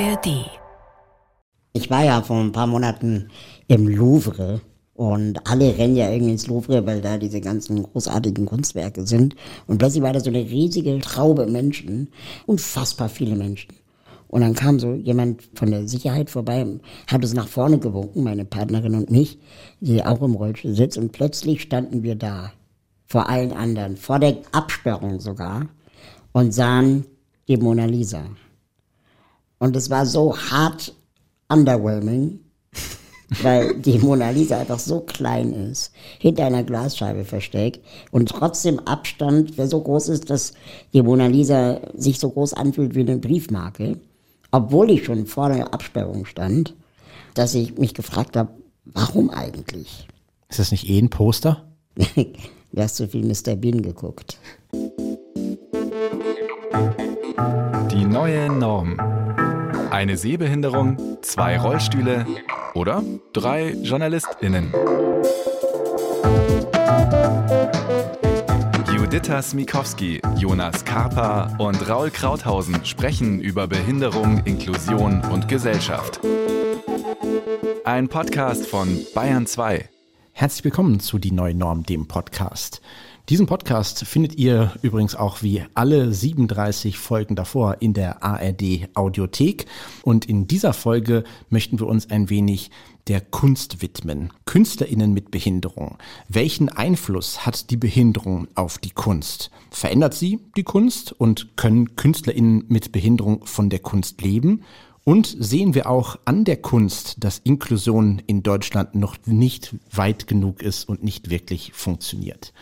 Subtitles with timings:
[0.00, 0.50] ARD.
[1.72, 3.30] Ich war ja vor ein paar Monaten
[3.68, 4.60] im Louvre
[4.94, 9.36] und alle rennen ja irgendwie ins Louvre, weil da diese ganzen großartigen Kunstwerke sind.
[9.68, 12.08] Und plötzlich war da so eine riesige Traube Menschen,
[12.46, 13.72] unfassbar viele Menschen.
[14.26, 16.66] Und dann kam so jemand von der Sicherheit vorbei,
[17.06, 19.38] hat uns nach vorne gewunken, meine Partnerin und mich,
[19.78, 20.98] die auch im Rollstuhl sitzt.
[20.98, 22.52] Und plötzlich standen wir da,
[23.06, 25.68] vor allen anderen, vor der Absperrung sogar,
[26.32, 27.04] und sahen
[27.46, 28.24] die Mona Lisa.
[29.58, 30.94] Und es war so hart
[31.48, 32.40] underwhelming,
[33.42, 37.80] weil die Mona Lisa einfach so klein ist, hinter einer Glasscheibe versteckt
[38.10, 40.52] und trotzdem Abstand, der so groß ist, dass
[40.92, 43.98] die Mona Lisa sich so groß anfühlt wie eine Briefmarke
[44.54, 46.76] obwohl ich schon vor der Absperrung stand,
[47.34, 48.50] dass ich mich gefragt habe,
[48.84, 50.06] warum eigentlich?
[50.48, 51.64] Ist das nicht eh ein Poster?
[51.96, 53.56] du hast zu viel Mr.
[53.56, 54.38] Bean geguckt.
[57.90, 59.23] Die neue Norm.
[59.94, 62.26] Eine Sehbehinderung, zwei Rollstühle
[62.74, 64.74] oder drei JournalistInnen.
[68.92, 76.18] Juditha Smikowski, Jonas Karpa und Raul Krauthausen sprechen über Behinderung, Inklusion und Gesellschaft.
[77.84, 79.88] Ein Podcast von Bayern 2.
[80.32, 82.82] Herzlich willkommen zu Die Neue Norm, dem Podcast.
[83.30, 89.64] Diesen Podcast findet ihr übrigens auch wie alle 37 Folgen davor in der ARD Audiothek.
[90.02, 92.70] Und in dieser Folge möchten wir uns ein wenig
[93.06, 94.30] der Kunst widmen.
[94.44, 95.96] KünstlerInnen mit Behinderung.
[96.28, 99.50] Welchen Einfluss hat die Behinderung auf die Kunst?
[99.70, 104.64] Verändert sie die Kunst und können KünstlerInnen mit Behinderung von der Kunst leben?
[105.04, 110.60] Und sehen wir auch an der Kunst, dass Inklusion in Deutschland noch nicht weit genug
[110.60, 112.52] ist und nicht wirklich funktioniert.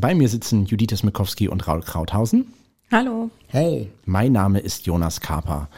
[0.00, 2.46] Bei mir sitzen Judith Smikowski und Raul Krauthausen.
[2.90, 3.28] Hallo.
[3.48, 3.90] Hey.
[4.06, 5.68] Mein Name ist Jonas Kaper.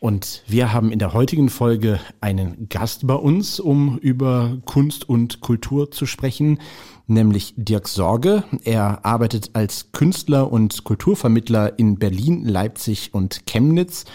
[0.00, 5.42] Und wir haben in der heutigen Folge einen Gast bei uns, um über Kunst und
[5.42, 6.58] Kultur zu sprechen,
[7.06, 8.44] nämlich Dirk Sorge.
[8.64, 14.06] Er arbeitet als Künstler und Kulturvermittler in Berlin, Leipzig und Chemnitz.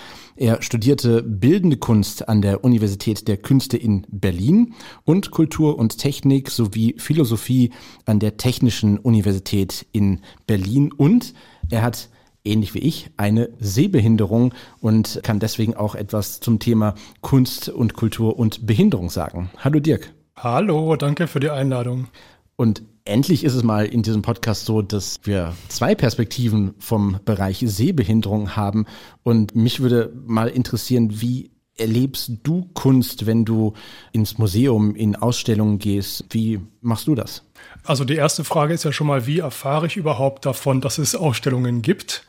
[0.41, 6.49] Er studierte Bildende Kunst an der Universität der Künste in Berlin und Kultur und Technik
[6.49, 7.69] sowie Philosophie
[8.07, 11.35] an der Technischen Universität in Berlin und
[11.69, 12.09] er hat
[12.43, 18.39] ähnlich wie ich, eine Sehbehinderung und kann deswegen auch etwas zum Thema Kunst und Kultur
[18.39, 19.51] und Behinderung sagen.
[19.59, 20.11] Hallo Dirk.
[20.35, 22.07] Hallo, danke für die Einladung.
[22.55, 27.63] Und endlich ist es mal in diesem Podcast so, dass wir zwei Perspektiven vom Bereich
[27.65, 28.85] Sehbehinderung haben.
[29.23, 33.73] Und mich würde mal interessieren, wie erlebst du Kunst, wenn du
[34.11, 36.25] ins Museum, in Ausstellungen gehst?
[36.29, 37.43] Wie machst du das?
[37.83, 41.15] Also die erste Frage ist ja schon mal, wie erfahre ich überhaupt davon, dass es
[41.15, 42.23] Ausstellungen gibt?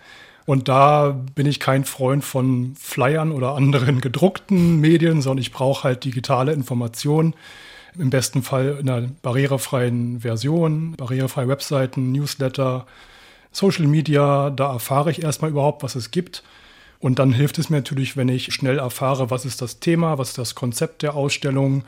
[0.45, 5.85] Und da bin ich kein Freund von Flyern oder anderen gedruckten Medien, sondern ich brauche
[5.85, 7.35] halt digitale Informationen.
[7.99, 12.87] Im besten Fall in einer barrierefreien Version, barrierefreie Webseiten, Newsletter,
[13.51, 14.51] Social Media.
[14.51, 16.43] Da erfahre ich erstmal überhaupt, was es gibt.
[17.01, 20.31] Und dann hilft es mir natürlich, wenn ich schnell erfahre, was ist das Thema, was
[20.31, 21.83] ist das Konzept der Ausstellung,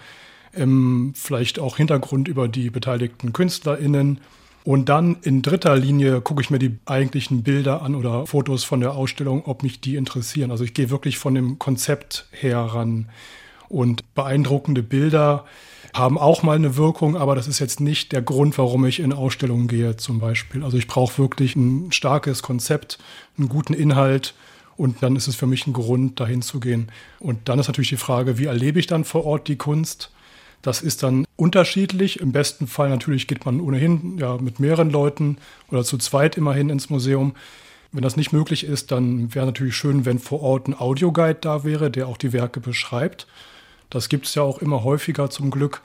[0.54, 4.21] ähm, vielleicht auch Hintergrund über die beteiligten KünstlerInnen.
[4.65, 8.81] Und dann in dritter Linie gucke ich mir die eigentlichen Bilder an oder Fotos von
[8.81, 10.50] der Ausstellung, ob mich die interessieren.
[10.50, 13.09] Also ich gehe wirklich von dem Konzept her ran.
[13.69, 15.44] Und beeindruckende Bilder
[15.94, 19.12] haben auch mal eine Wirkung, aber das ist jetzt nicht der Grund, warum ich in
[19.12, 20.65] Ausstellungen gehe zum Beispiel.
[20.65, 22.99] Also ich brauche wirklich ein starkes Konzept,
[23.38, 24.34] einen guten Inhalt
[24.77, 26.91] und dann ist es für mich ein Grund, dahin zu gehen.
[27.21, 30.10] Und dann ist natürlich die Frage, wie erlebe ich dann vor Ort die Kunst?
[30.62, 32.19] Das ist dann unterschiedlich.
[32.19, 35.38] Im besten Fall natürlich geht man ohnehin ja, mit mehreren Leuten
[35.71, 37.34] oder zu zweit immerhin ins Museum.
[37.93, 41.62] Wenn das nicht möglich ist, dann wäre natürlich schön, wenn vor Ort ein Audioguide da
[41.62, 43.28] wäre, der auch die Werke beschreibt.
[43.94, 45.81] Das gibt es ja auch immer häufiger zum Glück.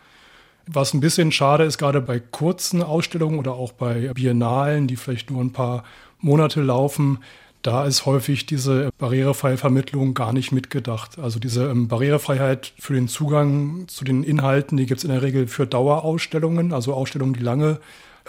[0.66, 5.30] Was ein bisschen schade ist, gerade bei kurzen Ausstellungen oder auch bei Biennalen, die vielleicht
[5.30, 5.84] nur ein paar
[6.20, 7.20] Monate laufen,
[7.62, 11.20] da ist häufig diese barrierefreie Vermittlung gar nicht mitgedacht.
[11.20, 15.22] Also diese ähm, Barrierefreiheit für den Zugang zu den Inhalten, die gibt es in der
[15.22, 17.80] Regel für Dauerausstellungen, also Ausstellungen, die lange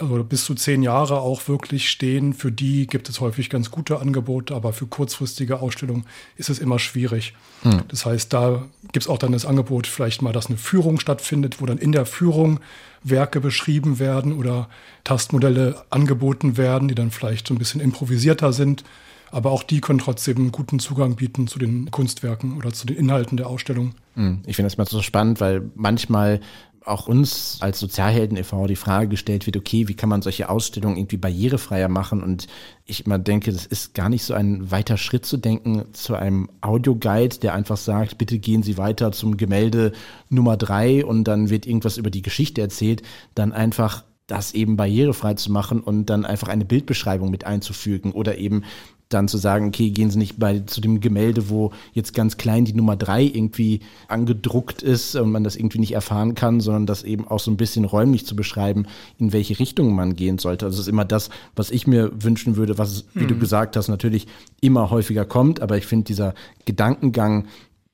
[0.01, 2.33] also bis zu zehn Jahre auch wirklich stehen.
[2.33, 6.05] Für die gibt es häufig ganz gute Angebote, aber für kurzfristige Ausstellungen
[6.35, 7.33] ist es immer schwierig.
[7.63, 7.81] Hm.
[7.87, 11.61] Das heißt, da gibt es auch dann das Angebot, vielleicht mal, dass eine Führung stattfindet,
[11.61, 12.59] wo dann in der Führung
[13.03, 14.69] Werke beschrieben werden oder
[15.03, 18.83] Tastmodelle angeboten werden, die dann vielleicht so ein bisschen improvisierter sind.
[19.31, 22.97] Aber auch die können trotzdem einen guten Zugang bieten zu den Kunstwerken oder zu den
[22.97, 23.93] Inhalten der Ausstellung.
[24.15, 24.41] Hm.
[24.45, 26.41] Ich finde das mal so spannend, weil manchmal
[26.85, 28.65] auch uns als Sozialhelden e.V.
[28.65, 32.23] die Frage gestellt wird, okay, wie kann man solche Ausstellungen irgendwie barrierefreier machen?
[32.23, 32.47] Und
[32.85, 36.49] ich immer denke, das ist gar nicht so ein weiter Schritt zu denken zu einem
[36.61, 39.91] Audioguide, der einfach sagt, bitte gehen Sie weiter zum Gemälde
[40.29, 43.03] Nummer drei und dann wird irgendwas über die Geschichte erzählt,
[43.35, 48.37] dann einfach das eben barrierefrei zu machen und dann einfach eine Bildbeschreibung mit einzufügen oder
[48.37, 48.63] eben
[49.13, 52.65] dann zu sagen, okay, gehen Sie nicht bei zu dem Gemälde, wo jetzt ganz klein
[52.65, 57.03] die Nummer drei irgendwie angedruckt ist und man das irgendwie nicht erfahren kann, sondern das
[57.03, 58.85] eben auch so ein bisschen räumlich zu beschreiben,
[59.17, 60.65] in welche Richtung man gehen sollte.
[60.65, 63.29] Also das ist immer das, was ich mir wünschen würde, was, wie mhm.
[63.29, 64.27] du gesagt hast, natürlich
[64.61, 65.61] immer häufiger kommt.
[65.61, 66.33] Aber ich finde dieser
[66.65, 67.45] Gedankengang,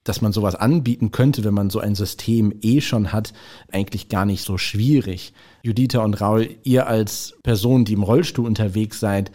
[0.07, 3.33] dass man sowas anbieten könnte, wenn man so ein System eh schon hat,
[3.71, 5.33] eigentlich gar nicht so schwierig.
[5.63, 9.31] Judita und Raul, ihr als Person, die im Rollstuhl unterwegs seid,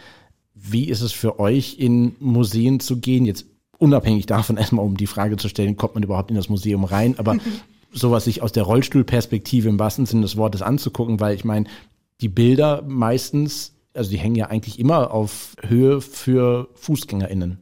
[0.62, 3.26] wie ist es für euch, in Museen zu gehen?
[3.26, 3.47] Jetzt
[3.79, 7.19] unabhängig davon erstmal, um die Frage zu stellen, kommt man überhaupt in das Museum rein?
[7.19, 7.37] Aber
[7.93, 11.67] sowas sich aus der Rollstuhlperspektive im wahrsten Sinne des Wortes anzugucken, weil ich meine,
[12.20, 17.58] die Bilder meistens, also die hängen ja eigentlich immer auf Höhe für FußgängerInnen.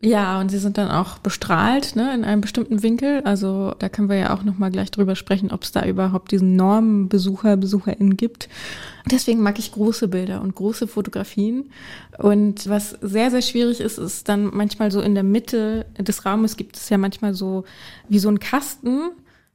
[0.00, 3.22] Ja, und sie sind dann auch bestrahlt ne, in einem bestimmten Winkel.
[3.24, 6.54] Also da können wir ja auch nochmal gleich drüber sprechen, ob es da überhaupt diesen
[6.54, 8.48] Normenbesucher, BesucherInnen gibt.
[9.10, 11.70] Deswegen mag ich große Bilder und große Fotografien.
[12.16, 16.56] Und was sehr, sehr schwierig ist, ist dann manchmal so in der Mitte des Raumes
[16.56, 17.64] gibt es ja manchmal so
[18.08, 19.10] wie so ein Kasten.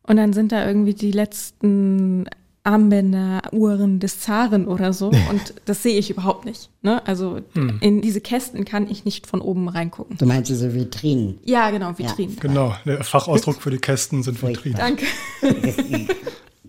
[0.06, 2.26] Und dann sind da irgendwie die letzten
[2.64, 5.08] Armbänder, Uhren des Zaren oder so.
[5.08, 6.70] Und das sehe ich überhaupt nicht.
[6.82, 7.06] Ne?
[7.06, 7.78] Also hm.
[7.82, 10.18] in diese Kästen kann ich nicht von oben reingucken.
[10.18, 11.40] Du meinst diese Vitrinen?
[11.44, 12.36] Ja, genau, Vitrinen.
[12.36, 12.42] Ja.
[12.42, 14.78] Genau, der Fachausdruck für die Kästen sind Vitrinen.
[14.78, 15.06] Danke.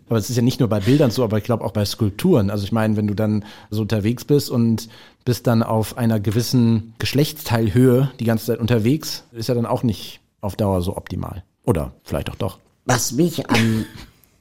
[0.09, 2.51] aber es ist ja nicht nur bei Bildern so, aber ich glaube auch bei Skulpturen.
[2.51, 4.89] Also ich meine, wenn du dann so unterwegs bist und
[5.25, 10.21] bist dann auf einer gewissen Geschlechtsteilhöhe die ganze Zeit unterwegs, ist ja dann auch nicht
[10.41, 11.45] auf Dauer so optimal.
[11.65, 12.59] Oder vielleicht auch doch.
[12.85, 13.87] Was mich am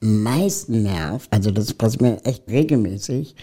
[0.03, 3.35] meisten nervt, also das passiert mir echt regelmäßig,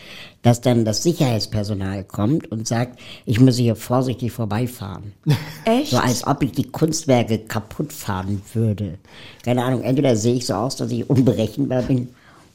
[0.42, 5.12] dass dann das Sicherheitspersonal kommt und sagt, ich muss hier vorsichtig vorbeifahren.
[5.64, 5.90] Echt?
[5.90, 8.98] So als ob ich die Kunstwerke kaputt fahren würde.
[9.42, 12.08] Keine Ahnung, entweder sehe ich so aus, dass ich unberechenbar bin,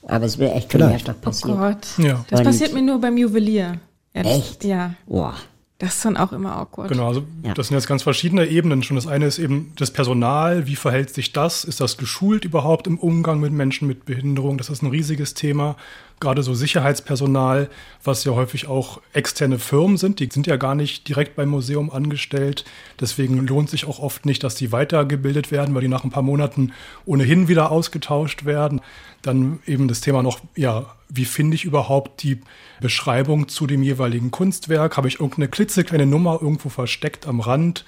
[0.08, 1.58] aber es wird echt schon öfter passieren.
[1.58, 1.88] Oh Gott.
[1.98, 2.24] Ja.
[2.30, 3.80] Das und passiert mir nur beim Juwelier.
[4.14, 4.64] Echt?
[4.64, 4.94] Ja.
[5.08, 5.36] Boah.
[5.78, 6.88] Das ist dann auch immer awkward.
[6.90, 7.54] Genau, also ja.
[7.54, 8.96] das sind jetzt ganz verschiedene Ebenen schon.
[8.96, 11.66] Das eine ist eben das Personal, wie verhält sich das?
[11.66, 14.58] Ist das geschult überhaupt im Umgang mit Menschen mit Behinderung?
[14.58, 15.76] Das ist ein riesiges Thema.
[16.22, 17.70] Gerade so Sicherheitspersonal,
[18.04, 21.92] was ja häufig auch externe Firmen sind, die sind ja gar nicht direkt beim Museum
[21.92, 22.64] angestellt.
[23.02, 26.24] Deswegen lohnt sich auch oft nicht, dass die weitergebildet werden, weil die nach ein paar
[26.24, 26.72] Monaten
[27.06, 28.80] ohnehin wieder ausgetauscht werden.
[29.24, 32.40] Dann eben das Thema noch, ja, wie finde ich überhaupt die
[32.80, 34.96] Beschreibung zu dem jeweiligen Kunstwerk?
[34.96, 37.84] Habe ich irgendeine klitzekleine Nummer irgendwo versteckt am Rand,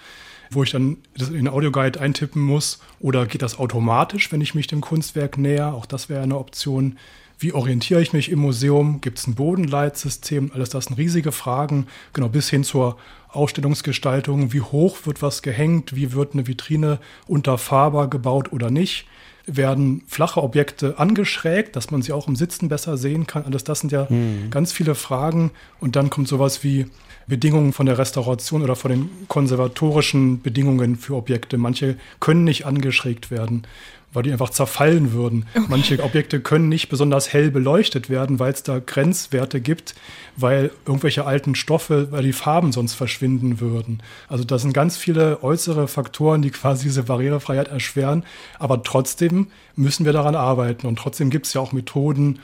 [0.52, 2.80] wo ich dann das in den Audioguide eintippen muss?
[3.00, 5.74] Oder geht das automatisch, wenn ich mich dem Kunstwerk näher?
[5.74, 6.98] Auch das wäre eine Option.
[7.40, 9.00] Wie orientiere ich mich im Museum?
[9.02, 10.52] Gibt es ein Bodenleitsystem?
[10.54, 12.98] Alles das sind riesige Fragen, genau bis hin zur
[13.30, 14.54] Ausstellungsgestaltung.
[14.54, 15.96] Wie hoch wird was gehängt?
[15.96, 19.06] Wie wird eine Vitrine unterfahrbar gebaut oder nicht?
[19.48, 23.46] werden flache Objekte angeschrägt, dass man sie auch im Sitzen besser sehen kann.
[23.46, 24.50] Alles das sind ja mhm.
[24.52, 25.52] ganz viele Fragen.
[25.80, 26.88] Und dann kommt sowas wie
[27.28, 31.58] Bedingungen von der Restauration oder von den konservatorischen Bedingungen für Objekte.
[31.58, 33.66] Manche können nicht angeschrägt werden
[34.14, 35.46] weil die einfach zerfallen würden.
[35.54, 35.66] Okay.
[35.70, 39.96] Manche Objekte können nicht besonders hell beleuchtet werden, weil es da Grenzwerte gibt,
[40.36, 44.02] weil irgendwelche alten Stoffe, weil die Farben sonst verschwinden würden.
[44.28, 48.24] Also das sind ganz viele äußere Faktoren, die quasi diese Barrierefreiheit erschweren.
[48.60, 52.40] Aber trotzdem müssen wir daran arbeiten und trotzdem gibt es ja auch Methoden,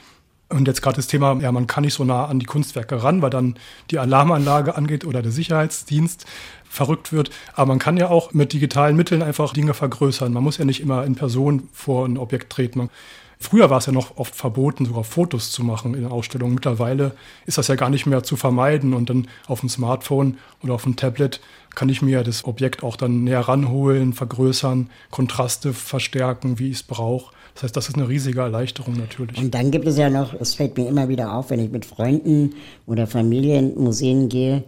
[0.49, 3.21] und jetzt gerade das Thema, ja, man kann nicht so nah an die Kunstwerke ran,
[3.21, 3.55] weil dann
[3.89, 6.25] die Alarmanlage angeht oder der Sicherheitsdienst
[6.73, 7.29] verrückt wird.
[7.53, 10.33] Aber man kann ja auch mit digitalen Mitteln einfach Dinge vergrößern.
[10.33, 12.79] Man muss ja nicht immer in Person vor ein Objekt treten.
[12.79, 12.89] Man,
[13.39, 16.55] früher war es ja noch oft verboten, sogar Fotos zu machen in Ausstellungen.
[16.55, 17.11] Mittlerweile
[17.45, 18.95] ist das ja gar nicht mehr zu vermeiden.
[18.95, 21.41] Und dann auf dem Smartphone oder auf dem Tablet
[21.75, 26.83] kann ich mir das Objekt auch dann näher ranholen, vergrößern, Kontraste verstärken, wie ich es
[26.83, 27.33] brauche.
[27.53, 29.37] Das heißt, das ist eine riesige Erleichterung natürlich.
[29.37, 31.85] Und dann gibt es ja noch, es fällt mir immer wieder auf, wenn ich mit
[31.85, 32.55] Freunden
[32.87, 34.63] oder Familien Museen gehe,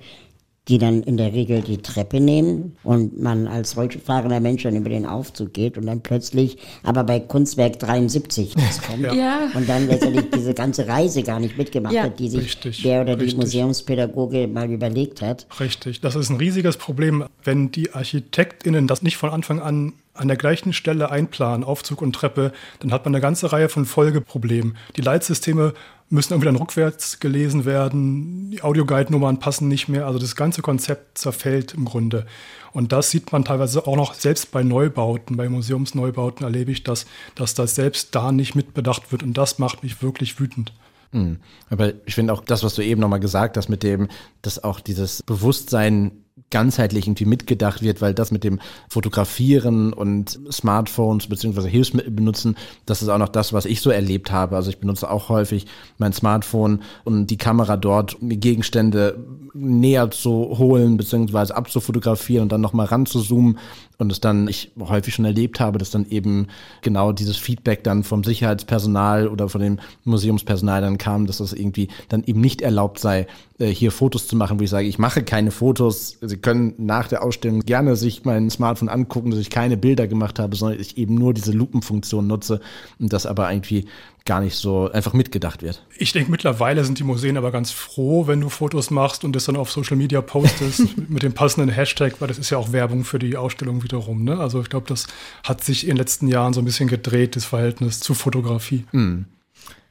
[0.68, 4.90] die dann in der Regel die Treppe nehmen und man als rollstuhlfahrender Mensch dann über
[4.90, 8.56] den Aufzug geht und dann plötzlich aber bei Kunstwerk 73
[8.88, 9.50] kommt ja.
[9.54, 12.04] und dann letztendlich diese ganze Reise gar nicht mitgemacht ja.
[12.04, 13.32] hat, die sich richtig, der oder richtig.
[13.32, 15.46] die Museumspädagoge mal überlegt hat.
[15.60, 20.30] Richtig, das ist ein riesiges Problem, wenn die ArchitektInnen das nicht von Anfang an an
[20.30, 24.78] der gleichen Stelle einplanen, Aufzug und Treppe, dann hat man eine ganze Reihe von Folgeproblemen.
[24.96, 25.74] Die Leitsysteme
[26.10, 31.18] müssen irgendwie dann rückwärts gelesen werden, die Audioguide-Nummern passen nicht mehr, also das ganze Konzept
[31.18, 32.26] zerfällt im Grunde.
[32.74, 37.06] Und das sieht man teilweise auch noch selbst bei Neubauten, bei Museumsneubauten erlebe ich das,
[37.34, 40.74] dass das selbst da nicht mitbedacht wird und das macht mich wirklich wütend.
[41.12, 41.38] Mhm.
[41.70, 44.10] Aber ich finde auch das, was du eben nochmal gesagt hast, mit dem,
[44.42, 51.28] dass auch dieses Bewusstsein ganzheitlich irgendwie mitgedacht wird, weil das mit dem Fotografieren und Smartphones
[51.28, 54.58] beziehungsweise Hilfsmittel benutzen, das ist auch noch das, was ich so erlebt habe.
[54.58, 55.66] Also ich benutze auch häufig
[55.98, 59.18] mein Smartphone und die Kamera dort, um Gegenstände
[59.54, 63.58] näher zu holen beziehungsweise abzufotografieren und dann nochmal ranzuzoomen
[63.98, 66.48] und es dann ich häufig schon erlebt habe, dass dann eben
[66.82, 71.88] genau dieses Feedback dann vom Sicherheitspersonal oder von dem Museumspersonal dann kam, dass das irgendwie
[72.10, 73.28] dann eben nicht erlaubt sei,
[73.58, 76.18] hier Fotos zu machen, wo ich sage, ich mache keine Fotos.
[76.22, 80.40] Sie können nach der Ausstellung gerne sich mein Smartphone angucken, dass ich keine Bilder gemacht
[80.40, 82.60] habe, sondern ich eben nur diese Lupenfunktion nutze
[83.00, 83.86] und das aber irgendwie
[84.26, 85.86] gar nicht so einfach mitgedacht wird.
[85.98, 89.46] Ich denke, mittlerweile sind die Museen aber ganz froh, wenn du Fotos machst und das
[89.46, 93.06] dann auf Social Media postest mit dem passenden Hashtag, weil das ist ja auch Werbung
[93.06, 94.24] für die Ausstellung wiederum.
[94.24, 94.38] Ne?
[94.38, 95.08] Also ich glaube, das
[95.44, 98.86] hat sich in den letzten Jahren so ein bisschen gedreht, das Verhältnis zu Fotografie.
[98.92, 99.26] Mm.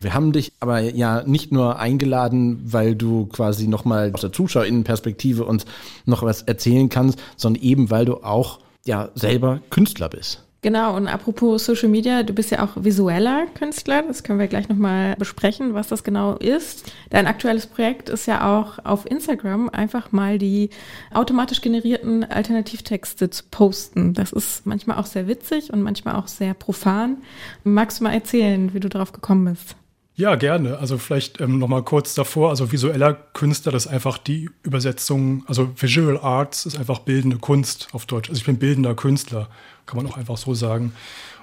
[0.04, 5.44] Wir haben dich aber ja nicht nur eingeladen, weil du quasi nochmal aus der ZuschauerInnenperspektive
[5.44, 5.64] uns
[6.04, 10.42] noch was erzählen kannst, sondern eben, weil du auch ja selber Künstler bist.
[10.60, 14.68] Genau, und apropos Social Media, du bist ja auch visueller Künstler, das können wir gleich
[14.68, 16.90] nochmal besprechen, was das genau ist.
[17.08, 20.68] Dein aktuelles Projekt ist ja auch auf Instagram einfach mal die
[21.14, 24.12] automatisch generierten Alternativtexte zu posten.
[24.12, 27.18] Das ist manchmal auch sehr witzig und manchmal auch sehr profan.
[27.62, 29.76] Magst du mal erzählen, wie du darauf gekommen bist?
[30.16, 30.78] Ja, gerne.
[30.78, 32.50] Also vielleicht ähm, noch mal kurz davor.
[32.50, 35.42] Also visueller Künstler, das ist einfach die Übersetzung.
[35.48, 38.28] Also Visual Arts ist einfach bildende Kunst auf Deutsch.
[38.28, 39.48] Also ich bin bildender Künstler,
[39.86, 40.92] kann man auch einfach so sagen.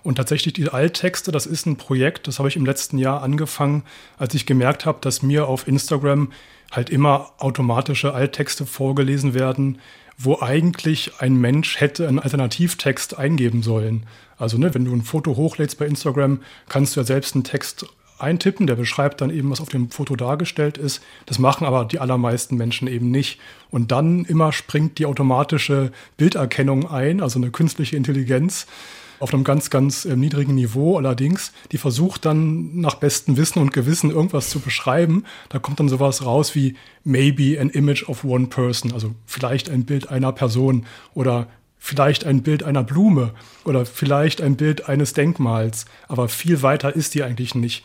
[0.03, 3.83] Und tatsächlich die Alttexte, das ist ein Projekt, das habe ich im letzten Jahr angefangen,
[4.17, 6.31] als ich gemerkt habe, dass mir auf Instagram
[6.71, 9.79] halt immer automatische Alttexte vorgelesen werden,
[10.17, 14.05] wo eigentlich ein Mensch hätte einen Alternativtext eingeben sollen.
[14.37, 17.85] Also ne, wenn du ein Foto hochlädst bei Instagram, kannst du ja selbst einen Text
[18.21, 21.01] eintippen, der beschreibt dann eben, was auf dem Foto dargestellt ist.
[21.25, 23.39] Das machen aber die allermeisten Menschen eben nicht.
[23.69, 28.67] Und dann immer springt die automatische Bilderkennung ein, also eine künstliche Intelligenz
[29.21, 33.71] auf einem ganz, ganz äh, niedrigen Niveau allerdings, die versucht dann nach bestem Wissen und
[33.71, 35.25] Gewissen irgendwas zu beschreiben.
[35.49, 39.85] Da kommt dann sowas raus wie maybe an image of one person, also vielleicht ein
[39.85, 41.47] Bild einer Person oder
[41.77, 47.13] vielleicht ein Bild einer Blume oder vielleicht ein Bild eines Denkmals, aber viel weiter ist
[47.13, 47.83] die eigentlich nicht.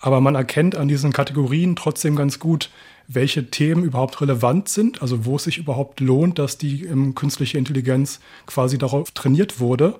[0.00, 2.70] Aber man erkennt an diesen Kategorien trotzdem ganz gut,
[3.08, 7.58] welche Themen überhaupt relevant sind, also wo es sich überhaupt lohnt, dass die ähm, künstliche
[7.58, 9.98] Intelligenz quasi darauf trainiert wurde.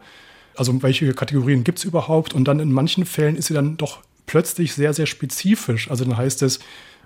[0.57, 2.35] Also welche Kategorien gibt es überhaupt?
[2.35, 5.91] Und dann in manchen Fällen ist sie dann doch plötzlich sehr, sehr spezifisch.
[5.91, 6.61] Also dann heißt es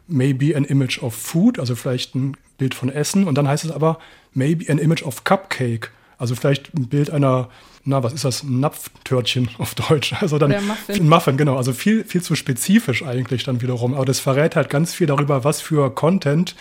[0.09, 3.27] maybe an image of food, also vielleicht ein Bild von Essen.
[3.27, 3.99] Und dann heißt es aber
[4.35, 7.49] maybe an image of cupcake, also vielleicht ein Bild einer
[7.85, 8.43] na, was ist das?
[8.43, 10.15] Ein Napftörtchen auf Deutsch.
[10.21, 10.97] Also dann Muffin.
[10.97, 11.57] ein Muffin, genau.
[11.57, 13.95] Also viel, viel zu spezifisch eigentlich dann wiederum.
[13.95, 16.55] Aber das verrät halt ganz viel darüber, was für Content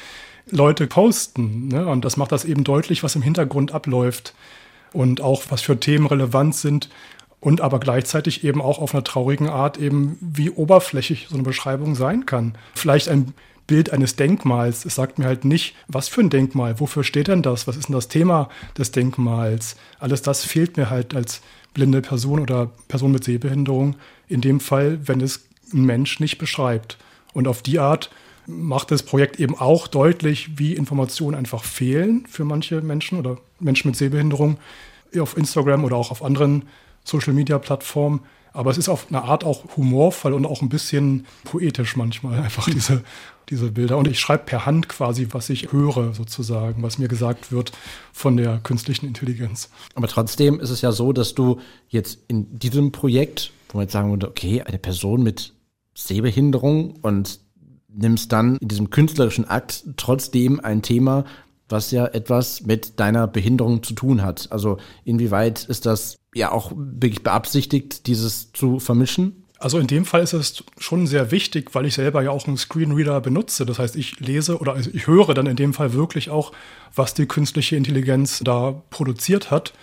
[0.50, 1.68] Leute posten.
[1.68, 1.86] Ne?
[1.88, 4.34] Und das macht das eben deutlich, was im Hintergrund abläuft
[4.94, 6.90] und auch was für Themen relevant sind
[7.40, 11.96] und aber gleichzeitig eben auch auf einer traurigen Art eben, wie oberflächlich so eine Beschreibung
[11.96, 12.56] sein kann.
[12.76, 13.34] Vielleicht ein
[13.72, 14.84] Bild eines Denkmals.
[14.84, 17.88] Es sagt mir halt nicht, was für ein Denkmal, wofür steht denn das, was ist
[17.88, 19.78] denn das Thema des Denkmals.
[19.98, 21.40] Alles das fehlt mir halt als
[21.74, 23.96] blinde Person oder Person mit Sehbehinderung,
[24.28, 26.98] in dem Fall, wenn es ein Mensch nicht beschreibt.
[27.32, 28.12] Und auf die Art
[28.46, 33.88] macht das Projekt eben auch deutlich, wie Informationen einfach fehlen für manche Menschen oder Menschen
[33.88, 34.58] mit Sehbehinderung
[35.18, 36.64] auf Instagram oder auch auf anderen
[37.06, 38.20] Social-Media-Plattformen.
[38.54, 42.66] Aber es ist auf eine Art auch humorvoll und auch ein bisschen poetisch manchmal, einfach
[42.66, 43.04] diese,
[43.50, 43.98] diese Bilder.
[43.98, 47.72] Und ich schreibe per Hand quasi, was ich höre, sozusagen, was mir gesagt wird
[48.14, 49.70] von der künstlichen Intelligenz.
[49.96, 53.94] Aber trotzdem ist es ja so, dass du jetzt in diesem Projekt, wo man jetzt
[53.94, 55.54] sagen würde, okay, eine Person mit
[55.96, 57.40] Sehbehinderung und
[57.90, 61.26] nimmst dann in diesem künstlerischen Akt trotzdem ein Thema,
[61.68, 64.52] was ja etwas mit deiner Behinderung zu tun hat.
[64.52, 69.41] Also inwieweit ist das ja auch wirklich beabsichtigt, dieses zu vermischen?
[69.62, 72.58] Also in dem Fall ist es schon sehr wichtig, weil ich selber ja auch einen
[72.58, 73.66] Screenreader benutze.
[73.66, 76.52] Das heißt, ich lese oder also ich höre dann in dem Fall wirklich auch,
[76.96, 79.74] was die künstliche Intelligenz da produziert hat.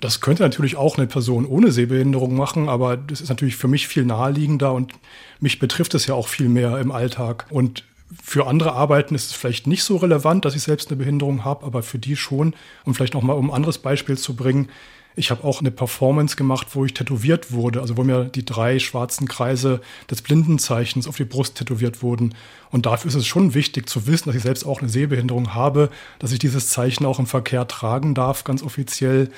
[0.00, 3.88] Das könnte natürlich auch eine Person ohne Sehbehinderung machen, aber das ist natürlich für mich
[3.88, 4.92] viel naheliegender und
[5.40, 7.46] mich betrifft es ja auch viel mehr im Alltag.
[7.50, 7.84] Und
[8.22, 11.64] Für andere Arbeiten ist es vielleicht nicht so relevant, dass ich selbst eine Behinderung habe,
[11.64, 12.54] aber für die schon.
[12.84, 14.68] Und vielleicht noch mal um ein anderes Beispiel zu bringen.
[15.16, 18.80] Ich habe auch eine Performance gemacht, wo ich tätowiert wurde, also wo mir die drei
[18.80, 19.80] schwarzen Kreise
[20.10, 22.34] des Blindenzeichens auf die Brust tätowiert wurden.
[22.70, 25.90] Und dafür ist es schon wichtig zu wissen, dass ich selbst auch eine Sehbehinderung habe,
[26.18, 29.30] dass ich dieses Zeichen auch im Verkehr tragen darf, ganz offiziell.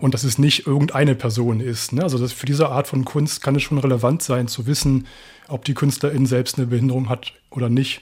[0.00, 1.92] Und dass es nicht irgendeine Person ist.
[1.92, 2.02] Ne?
[2.02, 5.06] Also für diese Art von Kunst kann es schon relevant sein, zu wissen,
[5.46, 8.00] ob die Künstlerin selbst eine Behinderung hat oder nicht.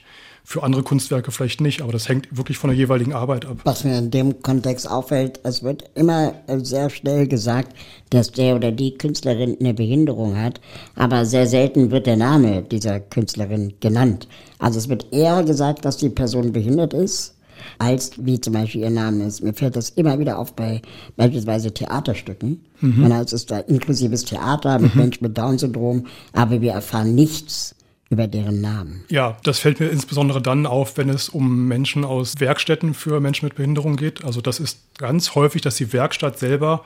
[0.51, 3.59] Für andere Kunstwerke vielleicht nicht, aber das hängt wirklich von der jeweiligen Arbeit ab.
[3.65, 7.75] Was mir in dem Kontext auffällt, es wird immer sehr schnell gesagt,
[8.09, 10.59] dass der oder die Künstlerin eine Behinderung hat,
[10.95, 14.27] aber sehr selten wird der Name dieser Künstlerin genannt.
[14.57, 17.35] Also es wird eher gesagt, dass die Person behindert ist,
[17.77, 19.43] als wie zum Beispiel ihr Name ist.
[19.43, 20.81] Mir fällt das immer wieder auf bei
[21.15, 22.65] beispielsweise Theaterstücken.
[22.81, 23.11] Mhm.
[23.11, 25.01] Es ist da inklusives Theater mit mhm.
[25.01, 27.75] Menschen mit Down-Syndrom, aber wir erfahren nichts
[28.09, 29.03] über deren Namen.
[29.09, 33.45] Ja, das fällt mir insbesondere dann auf, wenn es um Menschen aus Werkstätten für Menschen
[33.45, 34.23] mit Behinderung geht.
[34.23, 36.83] Also das ist ganz häufig, dass die Werkstatt selber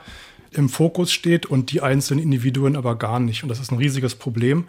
[0.50, 3.42] im Fokus steht und die einzelnen Individuen aber gar nicht.
[3.42, 4.66] Und das ist ein riesiges Problem.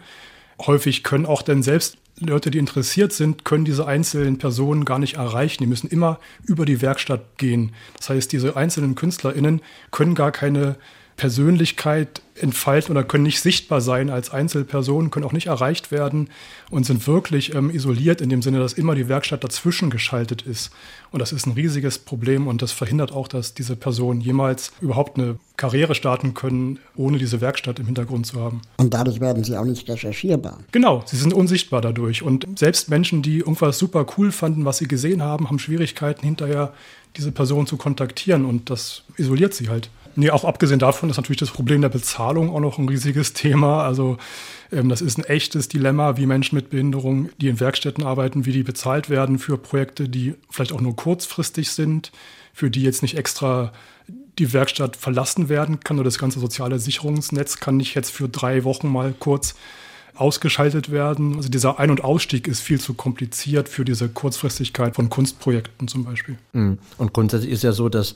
[0.58, 5.16] Häufig können auch denn selbst Leute, die interessiert sind, können diese einzelnen Personen gar nicht
[5.16, 5.62] erreichen.
[5.62, 7.72] Die müssen immer über die Werkstatt gehen.
[7.98, 9.60] Das heißt, diese einzelnen KünstlerInnen
[9.90, 10.76] können gar keine
[11.16, 16.28] Persönlichkeit entfalten oder können nicht sichtbar sein als Einzelpersonen, können auch nicht erreicht werden
[16.70, 20.70] und sind wirklich ähm, isoliert in dem Sinne, dass immer die Werkstatt dazwischen geschaltet ist.
[21.10, 25.18] Und das ist ein riesiges Problem und das verhindert auch, dass diese Personen jemals überhaupt
[25.18, 28.60] eine Karriere starten können, ohne diese Werkstatt im Hintergrund zu haben.
[28.76, 30.58] Und dadurch werden sie auch nicht recherchierbar.
[30.72, 32.22] Genau, sie sind unsichtbar dadurch.
[32.22, 36.74] Und selbst Menschen, die irgendwas super cool fanden, was sie gesehen haben, haben Schwierigkeiten hinterher,
[37.16, 39.88] diese Person zu kontaktieren und das isoliert sie halt.
[40.16, 43.84] Nee, auch abgesehen davon ist natürlich das Problem der Bezahlung auch noch ein riesiges Thema.
[43.84, 44.16] Also
[44.72, 48.52] ähm, das ist ein echtes Dilemma, wie Menschen mit Behinderung, die in Werkstätten arbeiten, wie
[48.52, 52.12] die bezahlt werden für Projekte, die vielleicht auch nur kurzfristig sind,
[52.52, 53.72] für die jetzt nicht extra
[54.38, 58.64] die Werkstatt verlassen werden kann oder das ganze soziale Sicherungsnetz kann nicht jetzt für drei
[58.64, 59.54] Wochen mal kurz
[60.14, 61.36] ausgeschaltet werden.
[61.36, 66.04] Also dieser Ein- und Ausstieg ist viel zu kompliziert für diese Kurzfristigkeit von Kunstprojekten zum
[66.04, 66.38] Beispiel.
[66.52, 66.78] Mhm.
[66.98, 68.14] Und grundsätzlich ist ja so, dass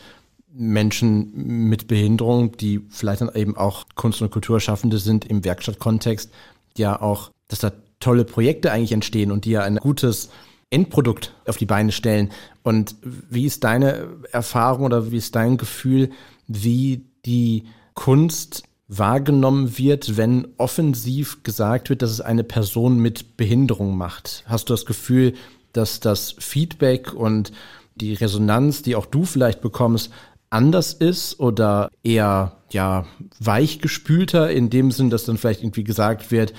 [0.52, 6.30] Menschen mit Behinderung, die vielleicht dann eben auch Kunst- und Kulturschaffende sind im Werkstattkontext,
[6.76, 10.30] ja auch, dass da tolle Projekte eigentlich entstehen und die ja ein gutes
[10.70, 12.30] Endprodukt auf die Beine stellen.
[12.62, 16.10] Und wie ist deine Erfahrung oder wie ist dein Gefühl,
[16.46, 17.64] wie die
[17.94, 24.44] Kunst wahrgenommen wird, wenn offensiv gesagt wird, dass es eine Person mit Behinderung macht?
[24.46, 25.34] Hast du das Gefühl,
[25.72, 27.52] dass das Feedback und
[27.96, 30.10] die Resonanz, die auch du vielleicht bekommst,
[30.50, 33.06] anders ist oder eher ja
[33.38, 36.52] weichgespülter in dem Sinn, dass dann vielleicht irgendwie gesagt wird,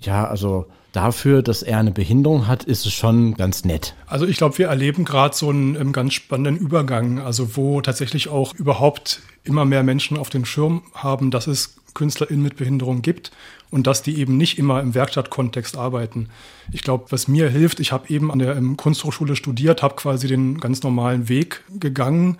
[0.00, 3.94] ja, also dafür, dass er eine Behinderung hat, ist es schon ganz nett.
[4.06, 8.28] Also ich glaube, wir erleben gerade so einen, einen ganz spannenden Übergang, also wo tatsächlich
[8.28, 13.30] auch überhaupt immer mehr Menschen auf dem Schirm haben, dass es KünstlerInnen mit Behinderung gibt
[13.70, 16.28] und dass die eben nicht immer im Werkstattkontext arbeiten.
[16.72, 20.60] Ich glaube, was mir hilft, ich habe eben an der Kunsthochschule studiert, habe quasi den
[20.60, 22.38] ganz normalen Weg gegangen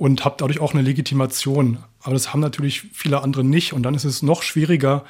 [0.00, 1.76] und habe dadurch auch eine Legitimation.
[2.00, 3.74] Aber das haben natürlich viele andere nicht.
[3.74, 5.04] Und dann ist es noch schwieriger,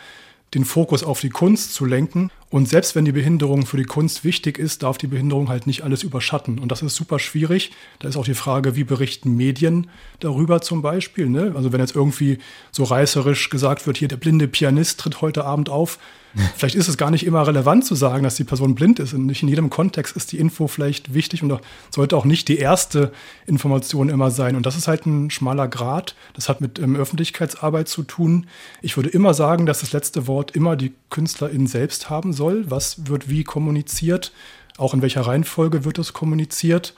[0.52, 2.32] den Fokus auf die Kunst zu lenken.
[2.50, 5.82] Und selbst wenn die Behinderung für die Kunst wichtig ist, darf die Behinderung halt nicht
[5.82, 6.58] alles überschatten.
[6.58, 7.70] Und das ist super schwierig.
[8.00, 11.28] Da ist auch die Frage, wie berichten Medien darüber zum Beispiel.
[11.28, 11.52] Ne?
[11.54, 12.38] Also wenn jetzt irgendwie
[12.72, 15.98] so reißerisch gesagt wird, hier der blinde Pianist tritt heute Abend auf,
[16.56, 19.12] Vielleicht ist es gar nicht immer relevant zu sagen, dass die Person blind ist.
[19.14, 21.58] Und nicht in jedem Kontext ist die Info vielleicht wichtig und
[21.90, 23.12] sollte auch nicht die erste
[23.46, 24.56] Information immer sein.
[24.56, 26.14] Und das ist halt ein schmaler Grad.
[26.34, 28.46] Das hat mit ähm, Öffentlichkeitsarbeit zu tun.
[28.82, 32.70] Ich würde immer sagen, dass das letzte Wort immer die Künstlerin selbst haben soll.
[32.70, 34.32] Was wird wie kommuniziert?
[34.78, 36.94] Auch in welcher Reihenfolge wird es kommuniziert?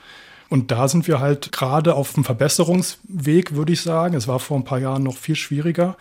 [0.49, 4.15] Und da sind wir halt gerade auf dem Verbesserungsweg, würde ich sagen.
[4.15, 5.97] Es war vor ein paar Jahren noch viel schwieriger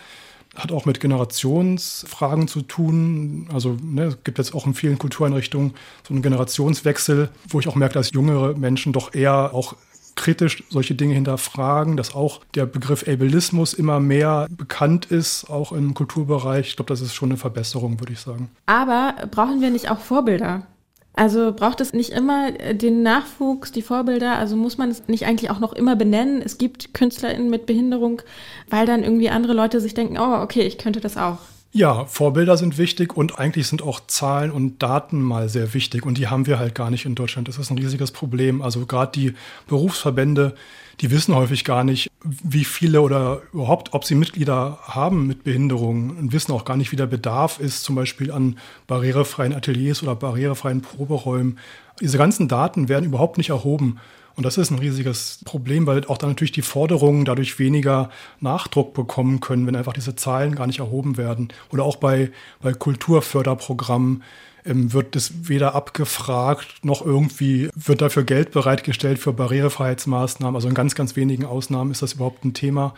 [0.55, 3.48] hat auch mit Generationsfragen zu tun.
[3.52, 5.72] Also ne, es gibt jetzt auch in vielen Kultureinrichtungen
[6.07, 9.76] so einen Generationswechsel, wo ich auch merke, dass jüngere Menschen doch eher auch
[10.14, 15.94] kritisch solche Dinge hinterfragen, dass auch der Begriff Ableismus immer mehr bekannt ist, auch im
[15.94, 16.68] Kulturbereich.
[16.68, 18.51] Ich glaube, das ist schon eine Verbesserung, würde ich sagen.
[18.66, 20.66] Aber brauchen wir nicht auch Vorbilder?
[21.14, 24.38] Also braucht es nicht immer äh, den Nachwuchs, die Vorbilder?
[24.38, 26.40] Also muss man es nicht eigentlich auch noch immer benennen?
[26.42, 28.22] Es gibt KünstlerInnen mit Behinderung,
[28.70, 31.38] weil dann irgendwie andere Leute sich denken, oh, okay, ich könnte das auch.
[31.75, 36.19] Ja, Vorbilder sind wichtig und eigentlich sind auch Zahlen und Daten mal sehr wichtig und
[36.19, 37.49] die haben wir halt gar nicht in Deutschland.
[37.49, 38.61] Das ist ein riesiges Problem.
[38.61, 39.33] Also gerade die
[39.69, 40.55] Berufsverbände,
[41.01, 46.11] die wissen häufig gar nicht, wie viele oder überhaupt, ob sie Mitglieder haben mit Behinderungen
[46.11, 50.15] und wissen auch gar nicht, wie der Bedarf ist, zum Beispiel an barrierefreien Ateliers oder
[50.15, 51.59] barrierefreien Proberäumen.
[52.01, 53.99] Diese ganzen Daten werden überhaupt nicht erhoben.
[54.37, 58.95] Und das ist ein riesiges Problem, weil auch dann natürlich die Forderungen dadurch weniger Nachdruck
[58.95, 61.49] bekommen können, wenn einfach diese Zahlen gar nicht erhoben werden.
[61.71, 64.23] Oder auch bei, bei Kulturförderprogrammen
[64.64, 70.55] ähm, wird es weder abgefragt noch irgendwie wird dafür Geld bereitgestellt für Barrierefreiheitsmaßnahmen.
[70.55, 72.95] Also in ganz, ganz wenigen Ausnahmen ist das überhaupt ein Thema.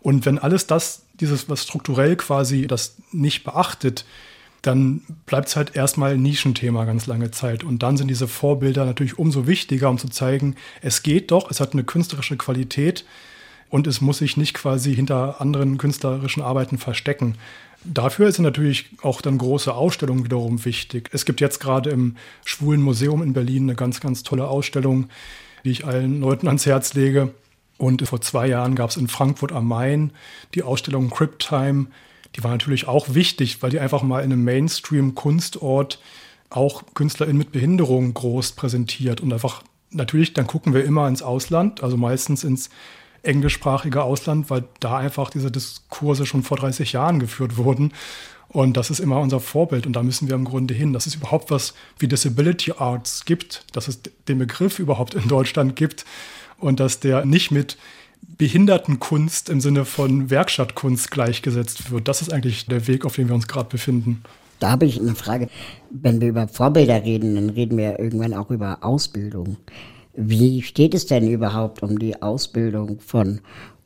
[0.00, 4.04] Und wenn alles das, dieses, was strukturell quasi das nicht beachtet,
[4.66, 7.64] dann bleibt es halt erstmal ein Nischenthema ganz lange Zeit.
[7.64, 11.60] Und dann sind diese Vorbilder natürlich umso wichtiger, um zu zeigen, es geht doch, es
[11.60, 13.04] hat eine künstlerische Qualität
[13.68, 17.36] und es muss sich nicht quasi hinter anderen künstlerischen Arbeiten verstecken.
[17.84, 21.10] Dafür sind natürlich auch dann große Ausstellungen wiederum wichtig.
[21.12, 25.08] Es gibt jetzt gerade im Schwulen Museum in Berlin eine ganz, ganz tolle Ausstellung,
[25.64, 27.34] die ich allen Leuten ans Herz lege.
[27.76, 30.12] Und vor zwei Jahren gab es in Frankfurt am Main
[30.54, 31.86] die Ausstellung Crypt Time,
[32.36, 36.00] die war natürlich auch wichtig, weil die einfach mal in einem Mainstream-Kunstort
[36.50, 41.82] auch KünstlerInnen mit Behinderung groß präsentiert und einfach natürlich, dann gucken wir immer ins Ausland,
[41.82, 42.70] also meistens ins
[43.22, 47.92] englischsprachige Ausland, weil da einfach diese Diskurse schon vor 30 Jahren geführt wurden.
[48.48, 51.14] Und das ist immer unser Vorbild und da müssen wir im Grunde hin, dass es
[51.14, 56.04] überhaupt was wie Disability Arts gibt, dass es den Begriff überhaupt in Deutschland gibt
[56.58, 57.78] und dass der nicht mit
[58.36, 62.08] Behindertenkunst im Sinne von Werkstattkunst gleichgesetzt wird.
[62.08, 64.22] Das ist eigentlich der Weg, auf dem wir uns gerade befinden.
[64.60, 65.48] Da habe ich eine Frage.
[65.90, 69.56] Wenn wir über Vorbilder reden, dann reden wir irgendwann auch über Ausbildung.
[70.16, 73.40] Wie steht es denn überhaupt um die Ausbildung von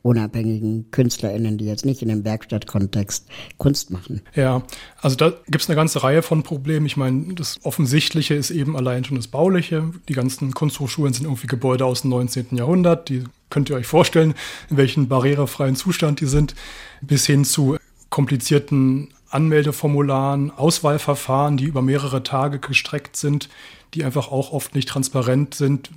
[0.09, 4.21] unabhängigen KünstlerInnen, die jetzt nicht in dem Werkstattkontext Kunst machen.
[4.33, 4.63] Ja,
[5.01, 6.87] also da gibt es eine ganze Reihe von Problemen.
[6.87, 9.91] Ich meine, das Offensichtliche ist eben allein schon das Bauliche.
[10.07, 12.57] Die ganzen Kunsthochschulen sind irgendwie Gebäude aus dem 19.
[12.57, 13.09] Jahrhundert.
[13.09, 14.33] Die könnt ihr euch vorstellen,
[14.71, 16.55] in welchem barrierefreien Zustand die sind,
[17.01, 17.77] bis hin zu
[18.09, 23.47] komplizierten Anmeldeformularen, Auswahlverfahren, die über mehrere Tage gestreckt sind,
[23.93, 25.91] die einfach auch oft nicht transparent sind,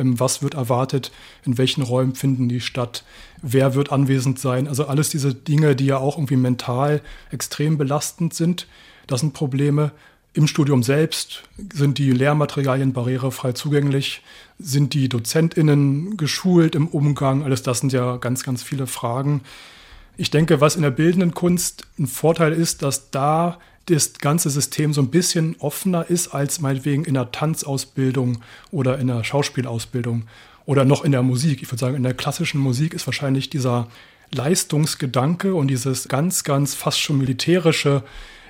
[0.00, 1.12] was wird erwartet,
[1.44, 3.04] in welchen Räumen finden die statt,
[3.42, 4.68] wer wird anwesend sein.
[4.68, 8.66] Also alles diese Dinge, die ja auch irgendwie mental extrem belastend sind,
[9.06, 9.92] das sind Probleme.
[10.32, 14.22] Im Studium selbst sind die Lehrmaterialien barrierefrei zugänglich,
[14.58, 19.42] sind die Dozentinnen geschult im Umgang, alles das sind ja ganz, ganz viele Fragen.
[20.16, 23.58] Ich denke, was in der bildenden Kunst ein Vorteil ist, dass da
[23.94, 29.08] das ganze System so ein bisschen offener ist als meinetwegen in der Tanzausbildung oder in
[29.08, 30.24] der Schauspielausbildung
[30.66, 31.62] oder noch in der Musik.
[31.62, 33.88] Ich würde sagen, in der klassischen Musik ist wahrscheinlich dieser
[34.32, 38.02] Leistungsgedanke und dieses ganz, ganz fast schon militärische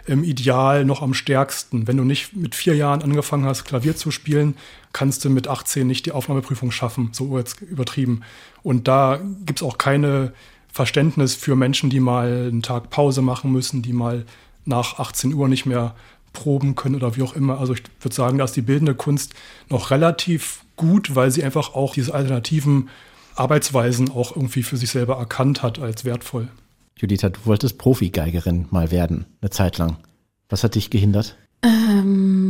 [0.07, 1.87] im Ideal noch am stärksten.
[1.87, 4.57] Wenn du nicht mit vier Jahren angefangen hast, Klavier zu spielen,
[4.93, 8.23] kannst du mit 18 nicht die Aufnahmeprüfung schaffen, so jetzt übertrieben.
[8.63, 10.33] Und da gibt es auch keine
[10.73, 14.25] Verständnis für Menschen, die mal einen Tag Pause machen müssen, die mal
[14.65, 15.95] nach 18 Uhr nicht mehr
[16.33, 17.59] proben können oder wie auch immer.
[17.59, 19.35] Also ich würde sagen, da ist die bildende Kunst
[19.69, 22.89] noch relativ gut, weil sie einfach auch diese alternativen
[23.35, 26.49] Arbeitsweisen auch irgendwie für sich selber erkannt hat als wertvoll.
[26.99, 29.97] Juditha, du wolltest Profigeigerin mal werden, eine Zeit lang.
[30.49, 31.37] Was hat dich gehindert?
[31.63, 32.43] Ähm,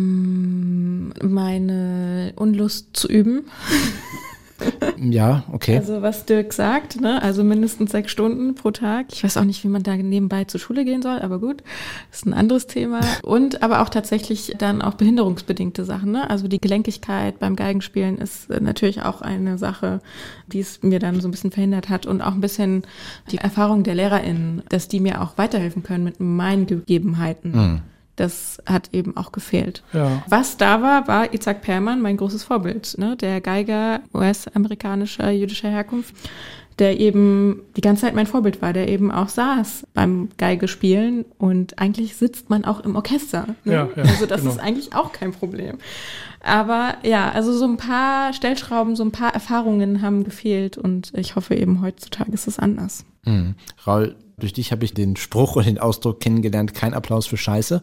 [1.23, 3.45] meine Unlust zu üben.
[5.03, 5.79] Ja, okay.
[5.79, 7.23] Also was Dirk sagt, ne?
[7.23, 9.07] also mindestens sechs Stunden pro Tag.
[9.13, 11.63] Ich weiß auch nicht, wie man da nebenbei zur Schule gehen soll, aber gut,
[12.11, 13.01] das ist ein anderes Thema.
[13.23, 16.13] Und aber auch tatsächlich dann auch behinderungsbedingte Sachen.
[16.13, 16.29] Ne?
[16.29, 20.01] Also die Gelenkigkeit beim Geigenspielen ist natürlich auch eine Sache,
[20.49, 22.05] die es mir dann so ein bisschen verhindert hat.
[22.05, 22.83] Und auch ein bisschen
[23.31, 27.53] die Erfahrung der LehrerInnen, dass die mir auch weiterhelfen können mit meinen Gegebenheiten.
[27.53, 27.81] Mhm.
[28.21, 29.83] Das hat eben auch gefehlt.
[29.95, 30.23] Ja.
[30.29, 33.17] Was da war, war Isaac Perlmann, mein großes Vorbild, ne?
[33.17, 36.15] der Geiger US-amerikanischer jüdischer Herkunft,
[36.79, 41.79] der eben die ganze Zeit mein Vorbild war, der eben auch saß beim Geigespielen und
[41.79, 43.47] eigentlich sitzt man auch im Orchester.
[43.65, 43.73] Ne?
[43.73, 44.53] Ja, ja, also das genau.
[44.53, 45.79] ist eigentlich auch kein Problem.
[46.41, 51.37] Aber ja, also so ein paar Stellschrauben, so ein paar Erfahrungen haben gefehlt und ich
[51.37, 53.07] hoffe eben heutzutage ist es anders.
[53.25, 53.55] Mhm.
[53.87, 57.83] Raul, durch dich habe ich den Spruch und den Ausdruck kennengelernt, kein Applaus für Scheiße.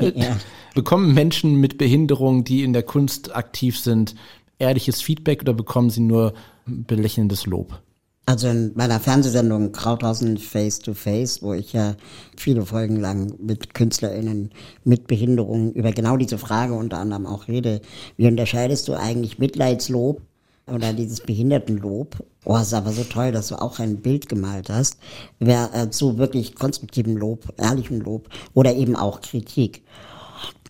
[0.00, 0.36] Ja.
[0.74, 4.14] Bekommen Menschen mit Behinderung, die in der Kunst aktiv sind,
[4.58, 6.34] ehrliches Feedback oder bekommen sie nur
[6.66, 7.82] belächelndes Lob?
[8.26, 11.96] Also in meiner Fernsehsendung Krauthausen Face to Face, wo ich ja
[12.36, 14.50] viele Folgen lang mit KünstlerInnen
[14.84, 17.80] mit Behinderung über genau diese Frage unter anderem auch rede,
[18.16, 20.22] wie unterscheidest du eigentlich Mitleidslob
[20.70, 22.16] oder dieses Behindertenlob.
[22.44, 24.98] Oh, ist aber so toll, dass du auch ein Bild gemalt hast.
[25.38, 29.82] Wer äh, zu wirklich konstruktivem Lob, ehrlichem Lob oder eben auch Kritik.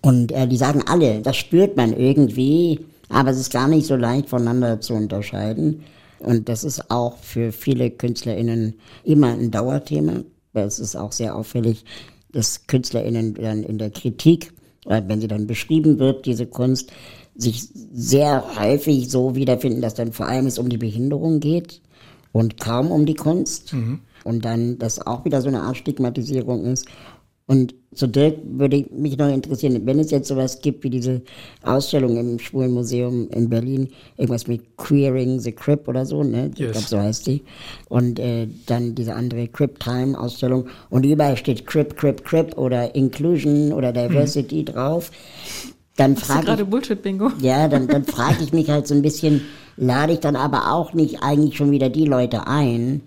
[0.02, 3.96] Und äh, die sagen alle, das spürt man irgendwie, aber es ist gar nicht so
[3.96, 5.84] leicht voneinander zu unterscheiden.
[6.20, 10.24] Und das ist auch für viele KünstlerInnen immer ein Dauerthema.
[10.52, 11.84] Es ist auch sehr auffällig,
[12.32, 14.52] dass KünstlerInnen dann in der Kritik,
[14.86, 16.92] äh, wenn sie dann beschrieben wird, diese Kunst,
[17.40, 21.80] sich sehr häufig so wiederfinden, dass dann vor allem es um die Behinderung geht
[22.32, 23.72] und kaum um die Kunst.
[23.72, 24.00] Mhm.
[24.22, 26.86] Und dann das auch wieder so eine Art Stigmatisierung ist.
[27.46, 31.22] Und so Dirk würde mich noch interessieren, wenn es jetzt sowas gibt wie diese
[31.64, 36.52] Ausstellung im Schwulen Museum in Berlin, irgendwas mit Queering the Crip oder so, ne?
[36.54, 36.66] Yes.
[36.66, 37.42] Ich glaube, so heißt die.
[37.88, 42.94] Und äh, dann diese andere Crip Time Ausstellung und überall steht Crip, Crip, Crip oder
[42.94, 44.64] Inclusion oder Diversity mhm.
[44.66, 45.10] drauf.
[46.00, 47.32] Dann frage gerade Bullshit-Bingo.
[47.42, 49.42] Ja, dann, dann frage ich mich halt so ein bisschen,
[49.76, 53.02] lade ich dann aber auch nicht eigentlich schon wieder die Leute ein,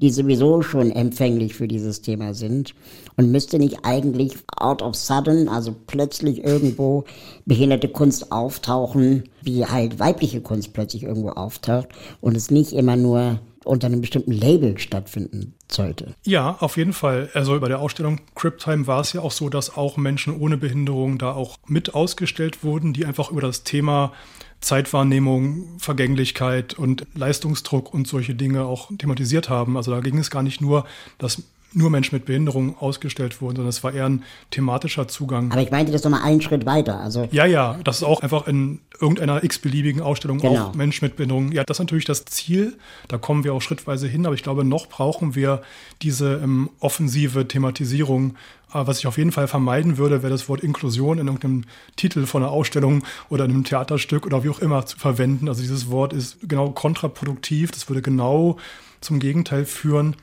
[0.00, 2.74] die sowieso schon empfänglich für dieses Thema sind
[3.18, 7.04] und müsste nicht eigentlich out of sudden, also plötzlich irgendwo
[7.44, 11.88] behinderte Kunst auftauchen, wie halt weibliche Kunst plötzlich irgendwo auftaucht
[12.22, 16.14] und es nicht immer nur unter einem bestimmten Label stattfinden sollte.
[16.24, 17.28] Ja, auf jeden Fall.
[17.34, 21.18] Also bei der Ausstellung Cryptime war es ja auch so, dass auch Menschen ohne Behinderung
[21.18, 24.12] da auch mit ausgestellt wurden, die einfach über das Thema
[24.60, 29.76] Zeitwahrnehmung, Vergänglichkeit und Leistungsdruck und solche Dinge auch thematisiert haben.
[29.76, 30.84] Also da ging es gar nicht nur,
[31.18, 35.52] dass nur Menschen mit Behinderung ausgestellt wurden, sondern es war eher ein thematischer Zugang.
[35.52, 36.98] Aber ich meinte das nochmal einen Schritt weiter.
[36.98, 40.68] Also ja, ja, das ist auch einfach in irgendeiner x-beliebigen Ausstellung genau.
[40.68, 41.52] auch Menschen mit Behinderung.
[41.52, 42.78] Ja, das ist natürlich das Ziel.
[43.08, 44.24] Da kommen wir auch schrittweise hin.
[44.24, 45.62] Aber ich glaube, noch brauchen wir
[46.00, 48.36] diese ähm, offensive Thematisierung.
[48.70, 51.64] Aber was ich auf jeden Fall vermeiden würde, wäre das Wort Inklusion in irgendeinem
[51.96, 55.48] Titel von einer Ausstellung oder in einem Theaterstück oder wie auch immer zu verwenden.
[55.48, 57.70] Also dieses Wort ist genau kontraproduktiv.
[57.70, 58.56] Das würde genau
[59.00, 60.16] zum Gegenteil führen.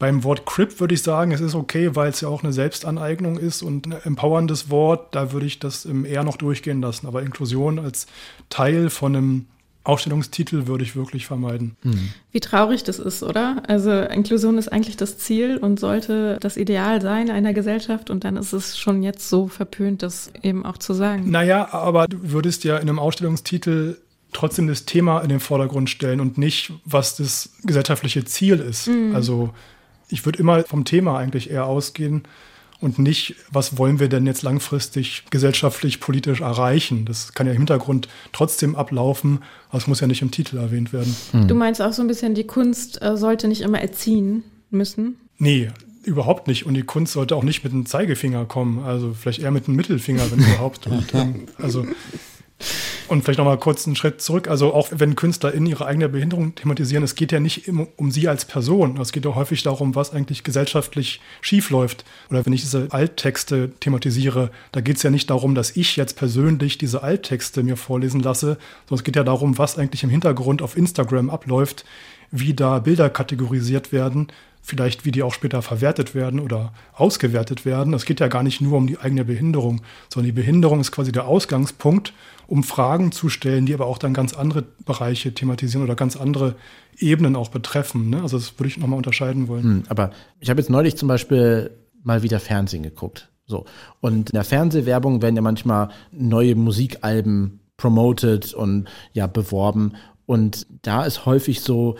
[0.00, 3.36] Beim Wort Crip würde ich sagen, es ist okay, weil es ja auch eine Selbstaneignung
[3.36, 5.14] ist und ein empowerndes Wort.
[5.14, 7.06] Da würde ich das eher noch durchgehen lassen.
[7.06, 8.06] Aber Inklusion als
[8.48, 9.46] Teil von einem
[9.84, 11.76] Ausstellungstitel würde ich wirklich vermeiden.
[11.82, 12.12] Mhm.
[12.32, 13.62] Wie traurig das ist, oder?
[13.68, 18.38] Also Inklusion ist eigentlich das Ziel und sollte das Ideal sein einer Gesellschaft und dann
[18.38, 21.30] ist es schon jetzt so verpönt, das eben auch zu sagen.
[21.30, 23.98] Naja, aber du würdest ja in einem Ausstellungstitel
[24.32, 28.88] trotzdem das Thema in den Vordergrund stellen und nicht, was das gesellschaftliche Ziel ist.
[28.88, 29.14] Mhm.
[29.14, 29.50] Also
[30.10, 32.24] ich würde immer vom Thema eigentlich eher ausgehen
[32.80, 37.04] und nicht, was wollen wir denn jetzt langfristig gesellschaftlich, politisch erreichen.
[37.04, 40.92] Das kann ja im Hintergrund trotzdem ablaufen, aber es muss ja nicht im Titel erwähnt
[40.92, 41.14] werden.
[41.32, 41.46] Hm.
[41.46, 45.16] Du meinst auch so ein bisschen, die Kunst äh, sollte nicht immer erziehen müssen?
[45.38, 45.70] Nee,
[46.04, 46.64] überhaupt nicht.
[46.64, 48.82] Und die Kunst sollte auch nicht mit einem Zeigefinger kommen.
[48.82, 50.86] Also vielleicht eher mit einem Mittelfinger, wenn überhaupt.
[50.86, 51.86] Und, ähm, also
[53.10, 54.48] und vielleicht nochmal kurz einen Schritt zurück.
[54.48, 58.28] Also auch wenn Künstler in ihre eigene Behinderung thematisieren, es geht ja nicht um sie
[58.28, 58.98] als Person.
[59.00, 62.04] Es geht ja häufig darum, was eigentlich gesellschaftlich schiefläuft.
[62.30, 66.16] Oder wenn ich diese Alttexte thematisiere, da geht es ja nicht darum, dass ich jetzt
[66.16, 70.62] persönlich diese Alttexte mir vorlesen lasse, sondern es geht ja darum, was eigentlich im Hintergrund
[70.62, 71.84] auf Instagram abläuft,
[72.30, 74.28] wie da Bilder kategorisiert werden,
[74.62, 77.94] vielleicht wie die auch später verwertet werden oder ausgewertet werden.
[77.94, 79.80] Es geht ja gar nicht nur um die eigene Behinderung,
[80.12, 82.12] sondern die Behinderung ist quasi der Ausgangspunkt
[82.50, 86.56] um Fragen zu stellen, die aber auch dann ganz andere Bereiche thematisieren oder ganz andere
[86.98, 88.10] Ebenen auch betreffen.
[88.10, 88.22] Ne?
[88.22, 89.62] Also das würde ich nochmal unterscheiden wollen.
[89.62, 91.70] Hm, aber ich habe jetzt neulich zum Beispiel
[92.02, 93.30] mal wieder Fernsehen geguckt.
[93.46, 93.66] So.
[94.00, 99.92] Und in der Fernsehwerbung werden ja manchmal neue Musikalben promoted und ja beworben.
[100.26, 101.98] Und da ist häufig so,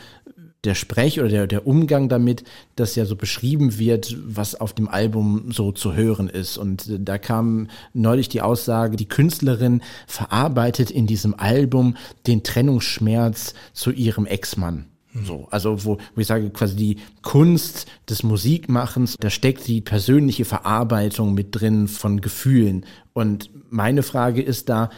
[0.64, 2.44] der Sprech oder der, der Umgang damit,
[2.76, 6.58] dass ja so beschrieben wird, was auf dem Album so zu hören ist.
[6.58, 11.96] Und da kam neulich die Aussage, die Künstlerin verarbeitet in diesem Album
[12.26, 14.86] den Trennungsschmerz zu ihrem Ex-Mann.
[15.12, 15.24] Hm.
[15.24, 20.44] So, also wo, wo ich sage, quasi die Kunst des Musikmachens, da steckt die persönliche
[20.44, 22.84] Verarbeitung mit drin von Gefühlen.
[23.12, 24.90] Und meine Frage ist da,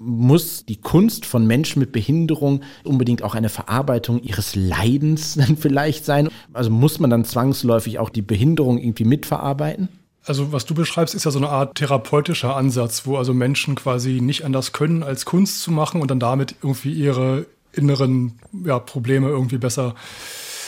[0.00, 6.04] muss die Kunst von Menschen mit Behinderung unbedingt auch eine Verarbeitung ihres Leidens dann vielleicht
[6.04, 6.28] sein?
[6.52, 9.88] Also muss man dann zwangsläufig auch die Behinderung irgendwie mitverarbeiten?
[10.24, 14.20] Also was du beschreibst, ist ja so eine Art therapeutischer Ansatz, wo also Menschen quasi
[14.20, 19.28] nicht anders können, als Kunst zu machen und dann damit irgendwie ihre inneren ja, Probleme
[19.28, 19.94] irgendwie besser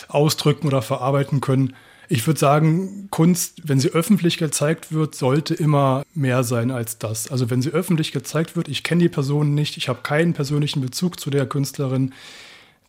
[0.09, 1.75] ausdrücken oder verarbeiten können.
[2.11, 7.31] Ich würde sagen, Kunst, wenn sie öffentlich gezeigt wird, sollte immer mehr sein als das.
[7.31, 10.81] Also wenn sie öffentlich gezeigt wird, ich kenne die Person nicht, ich habe keinen persönlichen
[10.81, 12.14] Bezug zu der Künstlerin,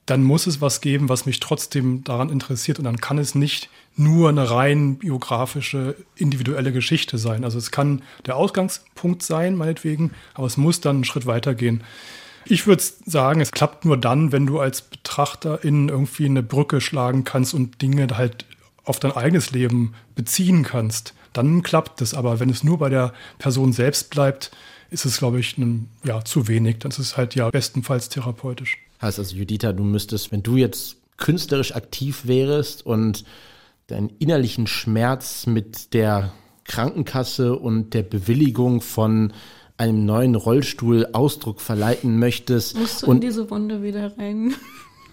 [0.05, 2.79] dann muss es was geben, was mich trotzdem daran interessiert.
[2.79, 7.43] Und dann kann es nicht nur eine rein biografische, individuelle Geschichte sein.
[7.43, 11.83] Also es kann der Ausgangspunkt sein, meinetwegen, aber es muss dann einen Schritt weitergehen.
[12.45, 17.25] Ich würde sagen, es klappt nur dann, wenn du als Betrachterin irgendwie eine Brücke schlagen
[17.25, 18.45] kannst und Dinge halt
[18.89, 21.13] auf dein eigenes Leben beziehen kannst.
[21.31, 22.15] Dann klappt es.
[22.15, 24.49] Aber wenn es nur bei der Person selbst bleibt,
[24.89, 26.79] ist es, glaube ich, ein, ja, zu wenig.
[26.79, 28.79] Das ist halt ja bestenfalls therapeutisch.
[28.99, 33.25] Heißt also, Judita, du müsstest, wenn du jetzt künstlerisch aktiv wärst und
[33.85, 39.33] deinen innerlichen Schmerz mit der Krankenkasse und der Bewilligung von
[39.77, 42.75] einem neuen Rollstuhl Ausdruck verleiten möchtest.
[42.75, 44.55] Musst du und in diese Wunde wieder rein?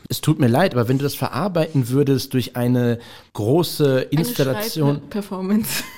[0.08, 2.98] Es tut mir leid, aber wenn du das verarbeiten würdest durch eine
[3.32, 5.00] große Installation.
[5.08, 5.84] Performance.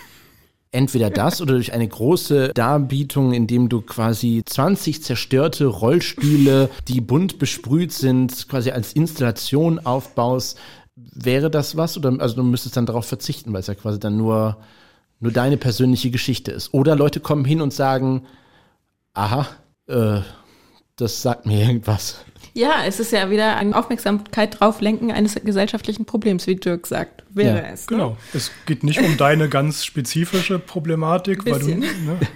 [0.71, 7.39] Entweder das oder durch eine große Darbietung, indem du quasi 20 zerstörte Rollstühle, die bunt
[7.39, 10.59] besprüht sind, quasi als Installation aufbaust.
[10.95, 11.97] Wäre das was?
[11.97, 14.59] Oder also du müsstest dann darauf verzichten, weil es ja quasi dann nur,
[15.21, 16.75] nur deine persönliche Geschichte ist.
[16.75, 18.27] Oder Leute kommen hin und sagen,
[19.15, 19.47] aha,
[19.87, 20.21] äh,
[20.97, 22.17] das sagt mir irgendwas.
[22.59, 27.23] Ja, es ist ja wieder eine Aufmerksamkeit drauf lenken eines gesellschaftlichen Problems, wie Dirk sagt,
[27.31, 27.89] wäre ja, es.
[27.89, 27.97] Ne?
[27.97, 28.17] Genau.
[28.35, 31.87] Es geht nicht um deine ganz spezifische Problematik, weil du, ne,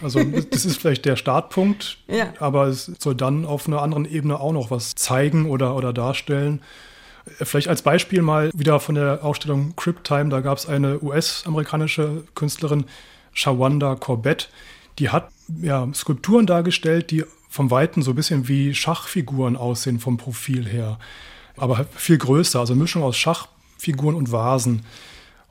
[0.01, 2.33] also das ist vielleicht der Startpunkt, ja.
[2.39, 6.63] aber es soll dann auf einer anderen Ebene auch noch was zeigen oder, oder darstellen.
[7.25, 12.23] Vielleicht als Beispiel mal wieder von der Ausstellung Crypt Time, da gab es eine US-amerikanische
[12.37, 12.85] Künstlerin,
[13.33, 14.51] Shawanda Corbett,
[15.01, 15.31] die hat
[15.61, 20.99] ja, Skulpturen dargestellt, die vom Weiten so ein bisschen wie Schachfiguren aussehen vom Profil her.
[21.59, 24.87] Aber viel größer, also Mischung aus Schachfiguren und Vasen.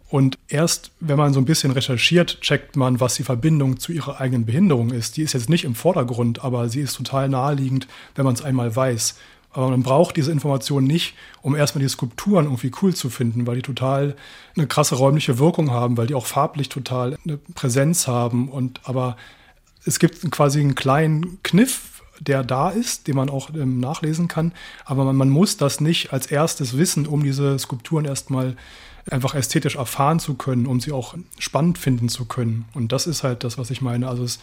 [0.09, 4.19] Und erst, wenn man so ein bisschen recherchiert, checkt man, was die Verbindung zu ihrer
[4.19, 5.15] eigenen Behinderung ist.
[5.15, 8.75] Die ist jetzt nicht im Vordergrund, aber sie ist total naheliegend, wenn man es einmal
[8.75, 9.15] weiß.
[9.51, 13.57] Aber man braucht diese Information nicht, um erstmal die Skulpturen irgendwie cool zu finden, weil
[13.57, 14.15] die total
[14.57, 18.49] eine krasse räumliche Wirkung haben, weil die auch farblich total eine Präsenz haben.
[18.49, 19.17] Und aber
[19.85, 21.90] es gibt quasi einen kleinen Kniff,
[22.21, 24.53] der da ist, den man auch ähm, nachlesen kann.
[24.85, 28.55] Aber man, man, muss das nicht als erstes wissen, um diese Skulpturen erstmal
[29.09, 32.65] einfach ästhetisch erfahren zu können, um sie auch spannend finden zu können.
[32.73, 34.07] Und das ist halt das, was ich meine.
[34.07, 34.39] Also es,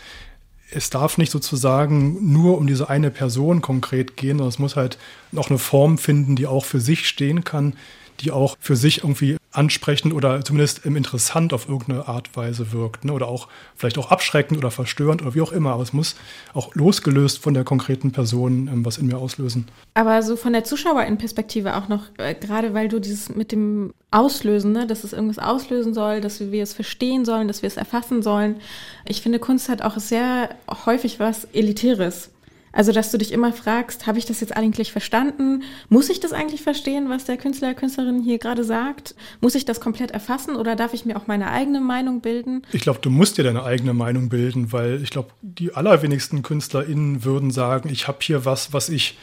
[0.72, 4.98] es darf nicht sozusagen nur um diese eine Person konkret gehen, sondern es muss halt
[5.30, 7.74] noch eine Form finden, die auch für sich stehen kann,
[8.20, 13.04] die auch für sich irgendwie ansprechend oder zumindest interessant auf irgendeine Art Weise wirkt.
[13.04, 13.12] Ne?
[13.12, 15.72] Oder auch vielleicht auch abschreckend oder verstörend oder wie auch immer.
[15.72, 16.14] Aber es muss
[16.54, 19.66] auch losgelöst von der konkreten Person ähm, was in mir auslösen.
[19.94, 24.72] Aber so von der Zuschauerinnenperspektive auch noch, äh, gerade weil du dieses mit dem Auslösen,
[24.72, 28.22] ne, dass es irgendwas auslösen soll, dass wir es verstehen sollen, dass wir es erfassen
[28.22, 28.60] sollen.
[29.06, 30.50] Ich finde, Kunst hat auch sehr
[30.86, 32.30] häufig was Elitäres.
[32.78, 35.64] Also, dass du dich immer fragst, habe ich das jetzt eigentlich verstanden?
[35.88, 39.16] Muss ich das eigentlich verstehen, was der Künstler, Künstlerin hier gerade sagt?
[39.40, 42.62] Muss ich das komplett erfassen oder darf ich mir auch meine eigene Meinung bilden?
[42.72, 47.24] Ich glaube, du musst dir deine eigene Meinung bilden, weil ich glaube, die allerwenigsten KünstlerInnen
[47.24, 49.18] würden sagen, ich habe hier was, was ich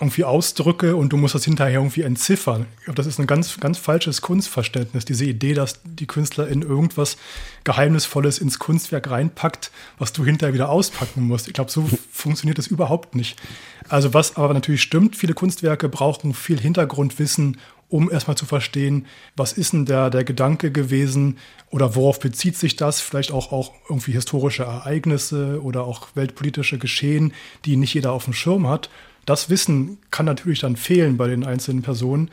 [0.00, 2.66] irgendwie ausdrücke und du musst das hinterher irgendwie entziffern.
[2.78, 5.04] Ich glaube, das ist ein ganz, ganz falsches Kunstverständnis.
[5.04, 7.16] Diese Idee, dass die Künstlerin irgendwas
[7.64, 11.48] Geheimnisvolles ins Kunstwerk reinpackt, was du hinterher wieder auspacken musst.
[11.48, 13.36] Ich glaube, so funktioniert das überhaupt nicht.
[13.88, 19.06] Also was aber natürlich stimmt, viele Kunstwerke brauchen viel Hintergrundwissen, um erstmal zu verstehen,
[19.36, 21.38] was ist denn der, der Gedanke gewesen
[21.70, 27.32] oder worauf bezieht sich das, vielleicht auch, auch irgendwie historische Ereignisse oder auch weltpolitische Geschehen,
[27.64, 28.90] die nicht jeder auf dem Schirm hat.
[29.26, 32.30] Das Wissen kann natürlich dann fehlen bei den einzelnen Personen.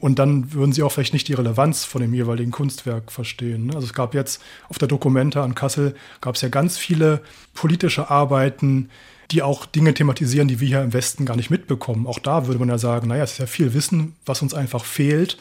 [0.00, 3.66] Und dann würden sie auch vielleicht nicht die Relevanz von dem jeweiligen Kunstwerk verstehen.
[3.66, 3.76] Ne?
[3.76, 7.22] Also es gab jetzt auf der Dokumente an Kassel gab es ja ganz viele
[7.54, 8.90] politische Arbeiten,
[9.30, 12.08] die auch Dinge thematisieren, die wir hier im Westen gar nicht mitbekommen.
[12.08, 14.84] Auch da würde man ja sagen, naja, es ist ja viel Wissen, was uns einfach
[14.84, 15.38] fehlt.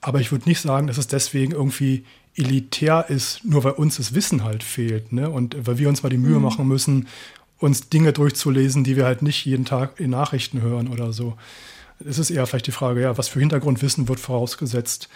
[0.00, 4.14] Aber ich würde nicht sagen, dass es deswegen irgendwie elitär ist, nur weil uns das
[4.14, 5.12] Wissen halt fehlt.
[5.12, 5.28] Ne?
[5.28, 6.42] Und weil wir uns mal die Mühe mhm.
[6.42, 7.08] machen müssen,
[7.62, 11.34] uns Dinge durchzulesen, die wir halt nicht jeden Tag in Nachrichten hören oder so.
[12.04, 15.08] Es ist eher vielleicht die Frage, ja, was für Hintergrundwissen wird vorausgesetzt.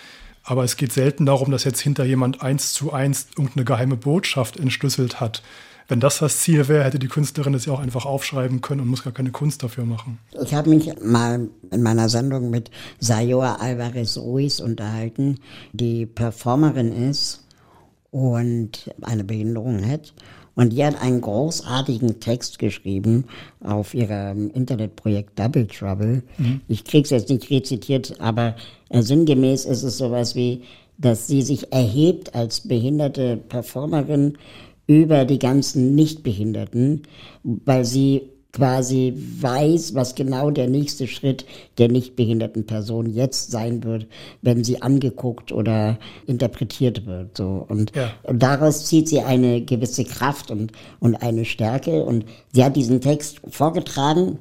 [0.44, 4.58] Aber es geht selten darum, dass jetzt hinter jemand eins zu eins irgendeine geheime Botschaft
[4.58, 5.42] entschlüsselt hat.
[5.88, 8.88] Wenn das das Ziel wäre, hätte die Künstlerin es ja auch einfach aufschreiben können und
[8.88, 10.18] muss gar keine Kunst dafür machen.
[10.40, 15.40] Ich habe mich mal in meiner Sendung mit Sayoa Alvarez Ruiz unterhalten,
[15.72, 17.44] die Performerin ist
[18.12, 20.12] und eine Behinderung hat
[20.56, 23.26] und die hat einen großartigen Text geschrieben
[23.60, 26.22] auf ihrem Internetprojekt Double Trouble.
[26.38, 26.62] Mhm.
[26.66, 28.56] Ich krieg's jetzt nicht rezitiert, aber
[28.88, 30.62] äh, sinngemäß ist es sowas wie,
[30.98, 34.38] dass sie sich erhebt als behinderte Performerin
[34.86, 37.02] über die ganzen Nichtbehinderten,
[37.42, 38.22] weil sie
[38.56, 41.44] quasi weiß, was genau der nächste Schritt
[41.76, 44.06] der nicht behinderten Person jetzt sein wird,
[44.40, 47.36] wenn sie angeguckt oder interpretiert wird.
[47.36, 47.66] So.
[47.68, 48.10] Und, ja.
[48.22, 52.04] und daraus zieht sie eine gewisse Kraft und, und eine Stärke.
[52.04, 54.38] Und sie hat diesen Text vorgetragen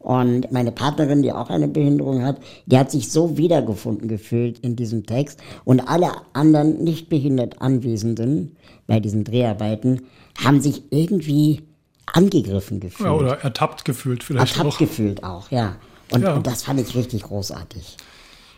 [0.00, 4.74] Und meine Partnerin, die auch eine Behinderung hat, die hat sich so wiedergefunden gefühlt in
[4.74, 5.38] diesem Text.
[5.64, 8.56] Und alle anderen nicht behindert Anwesenden
[8.88, 10.02] bei diesen Dreharbeiten
[10.42, 11.62] haben sich irgendwie
[12.06, 13.08] angegriffen gefühlt.
[13.08, 14.78] Ja, oder ertappt gefühlt vielleicht ertappt auch.
[14.78, 15.76] gefühlt auch, ja.
[16.10, 16.34] Und, ja.
[16.34, 17.96] und das fand ich richtig großartig.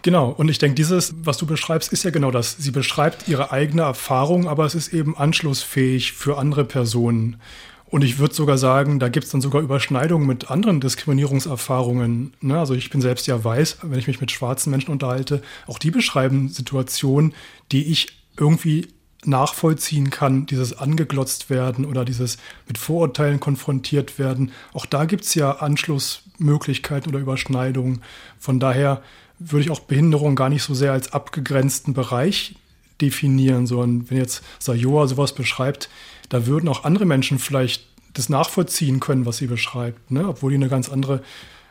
[0.03, 2.57] Genau, und ich denke, dieses, was du beschreibst, ist ja genau das.
[2.59, 7.40] Sie beschreibt ihre eigene Erfahrung, aber es ist eben anschlussfähig für andere Personen.
[7.86, 12.34] Und ich würde sogar sagen, da gibt es dann sogar Überschneidungen mit anderen Diskriminierungserfahrungen.
[12.40, 12.59] Ne?
[12.59, 15.90] Also ich bin selbst ja weiß, wenn ich mich mit schwarzen Menschen unterhalte, auch die
[15.90, 17.34] beschreiben Situationen,
[17.72, 18.88] die ich irgendwie
[19.27, 24.53] nachvollziehen kann, dieses angeglotzt werden oder dieses mit Vorurteilen konfrontiert werden.
[24.72, 28.03] Auch da gibt es ja Anschlussmöglichkeiten oder Überschneidungen.
[28.39, 29.03] Von daher
[29.39, 32.55] würde ich auch Behinderung gar nicht so sehr als abgegrenzten Bereich
[33.01, 35.89] definieren, sondern wenn jetzt Sayoa sowas beschreibt,
[36.29, 40.29] da würden auch andere Menschen vielleicht das nachvollziehen können, was sie beschreibt, ne?
[40.29, 41.22] obwohl die eine ganz andere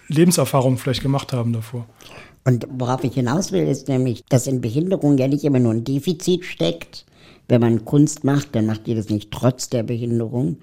[0.10, 1.88] Lebenserfahrung vielleicht gemacht haben davor.
[2.46, 5.86] Und worauf ich hinaus will, ist nämlich, dass in Behinderung ja nicht immer nur ein
[5.86, 7.06] Defizit steckt,
[7.48, 10.58] wenn man Kunst macht, dann macht ihr das nicht trotz der Behinderung,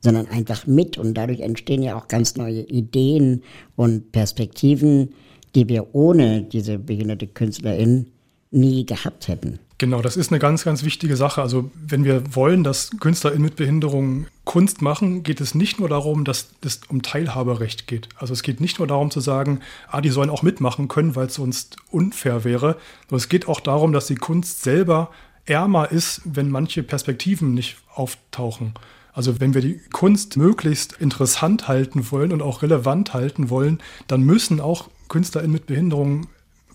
[0.00, 0.98] sondern einfach mit.
[0.98, 3.42] Und dadurch entstehen ja auch ganz neue Ideen
[3.74, 5.10] und Perspektiven,
[5.54, 8.06] die wir ohne diese behinderte Künstlerin
[8.50, 9.58] nie gehabt hätten.
[9.78, 11.42] Genau, das ist eine ganz, ganz wichtige Sache.
[11.42, 16.24] Also wenn wir wollen, dass KünstlerInnen mit Behinderung Kunst machen, geht es nicht nur darum,
[16.24, 18.08] dass es um Teilhaberecht geht.
[18.16, 21.26] Also es geht nicht nur darum zu sagen, ah, die sollen auch mitmachen können, weil
[21.26, 22.76] es sonst unfair wäre,
[23.08, 25.10] sondern es geht auch darum, dass die Kunst selber
[25.46, 28.74] ärmer ist, wenn manche Perspektiven nicht auftauchen.
[29.12, 34.22] Also wenn wir die Kunst möglichst interessant halten wollen und auch relevant halten wollen, dann
[34.22, 36.26] müssen auch KünstlerInnen mit Behinderung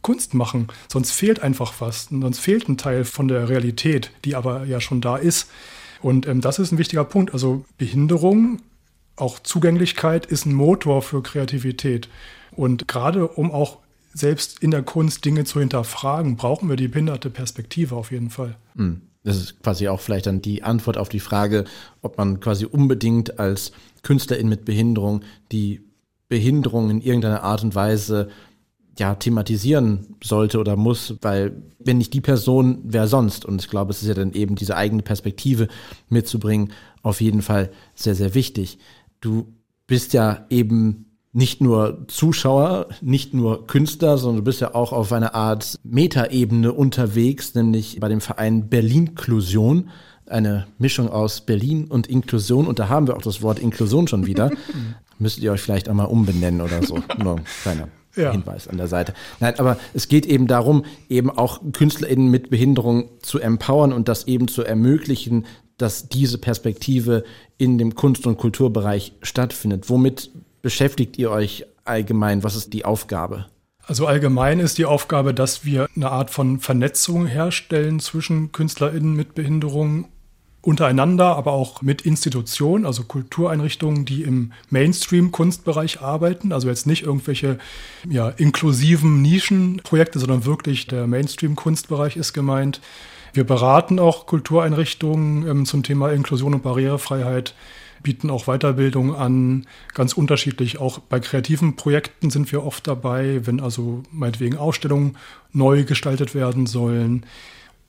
[0.01, 0.67] Kunst machen.
[0.87, 2.05] Sonst fehlt einfach was.
[2.09, 5.49] Sonst fehlt ein Teil von der Realität, die aber ja schon da ist.
[6.01, 7.33] Und ähm, das ist ein wichtiger Punkt.
[7.33, 8.61] Also Behinderung,
[9.15, 12.09] auch Zugänglichkeit ist ein Motor für Kreativität.
[12.51, 13.77] Und gerade um auch
[14.13, 18.55] selbst in der Kunst Dinge zu hinterfragen, brauchen wir die behinderte Perspektive auf jeden Fall.
[18.75, 19.01] Hm.
[19.23, 21.65] Das ist quasi auch vielleicht dann die Antwort auf die Frage,
[22.01, 25.81] ob man quasi unbedingt als Künstlerin mit Behinderung die
[26.27, 28.29] Behinderung in irgendeiner Art und Weise
[28.97, 33.45] ja, thematisieren sollte oder muss, weil wenn nicht die Person, wer sonst?
[33.45, 35.67] Und ich glaube, es ist ja dann eben diese eigene Perspektive
[36.09, 38.79] mitzubringen, auf jeden Fall sehr, sehr wichtig.
[39.19, 39.53] Du
[39.87, 45.13] bist ja eben nicht nur Zuschauer, nicht nur Künstler, sondern du bist ja auch auf
[45.13, 49.89] einer Art Metaebene unterwegs, nämlich bei dem Verein Berlin-Klusion.
[50.27, 52.67] Eine Mischung aus Berlin und Inklusion.
[52.67, 54.51] Und da haben wir auch das Wort Inklusion schon wieder.
[55.19, 56.99] Müsstet ihr euch vielleicht einmal umbenennen oder so.
[57.17, 58.31] Nur kleiner ja.
[58.31, 59.13] Hinweis an der Seite.
[59.39, 64.27] Nein, aber es geht eben darum, eben auch KünstlerInnen mit Behinderung zu empowern und das
[64.27, 65.45] eben zu ermöglichen,
[65.77, 67.23] dass diese Perspektive
[67.57, 69.89] in dem Kunst- und Kulturbereich stattfindet.
[69.89, 70.29] Womit
[70.61, 72.43] beschäftigt ihr euch allgemein?
[72.43, 73.47] Was ist die Aufgabe?
[73.85, 79.35] Also allgemein ist die Aufgabe, dass wir eine Art von Vernetzung herstellen zwischen KünstlerInnen mit
[79.35, 80.07] Behinderung
[80.61, 86.51] untereinander, aber auch mit Institutionen, also Kultureinrichtungen, die im Mainstream-Kunstbereich arbeiten.
[86.51, 87.57] Also jetzt nicht irgendwelche
[88.07, 92.79] ja, inklusiven Nischenprojekte, sondern wirklich der Mainstream-Kunstbereich ist gemeint.
[93.33, 97.55] Wir beraten auch Kultureinrichtungen ähm, zum Thema Inklusion und Barrierefreiheit,
[98.03, 100.79] bieten auch Weiterbildung an, ganz unterschiedlich.
[100.79, 105.17] Auch bei kreativen Projekten sind wir oft dabei, wenn also meinetwegen Ausstellungen
[105.53, 107.25] neu gestaltet werden sollen.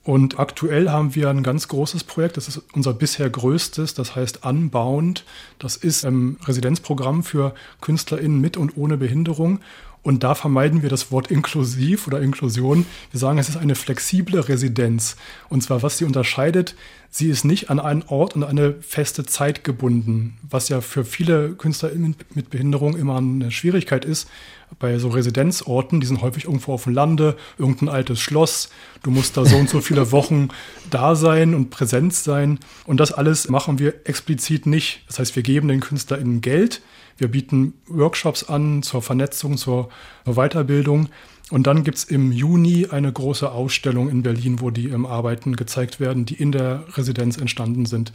[0.03, 4.45] Und aktuell haben wir ein ganz großes Projekt, das ist unser bisher größtes, das heißt
[4.45, 5.23] Unbound.
[5.59, 9.61] Das ist ein Residenzprogramm für KünstlerInnen mit und ohne Behinderung.
[10.03, 12.85] Und da vermeiden wir das Wort inklusiv oder Inklusion.
[13.11, 15.15] Wir sagen, es ist eine flexible Residenz.
[15.47, 16.75] Und zwar, was sie unterscheidet,
[17.09, 21.53] sie ist nicht an einen Ort und eine feste Zeit gebunden, was ja für viele
[21.53, 24.29] KünstlerInnen mit Behinderung immer eine Schwierigkeit ist.
[24.77, 28.71] Bei so Residenzorten, die sind häufig irgendwo auf dem Lande, irgendein altes Schloss.
[29.03, 30.49] Du musst da so und so viele Wochen
[30.89, 32.59] da sein und präsent sein.
[32.85, 35.03] Und das alles machen wir explizit nicht.
[35.07, 36.81] Das heißt, wir geben den KünstlerInnen Geld
[37.17, 39.89] wir bieten Workshops an zur Vernetzung, zur
[40.25, 41.09] Weiterbildung.
[41.51, 45.55] Und dann gibt es im Juni eine große Ausstellung in Berlin, wo die ähm, Arbeiten
[45.55, 48.11] gezeigt werden, die in der Residenz entstanden sind.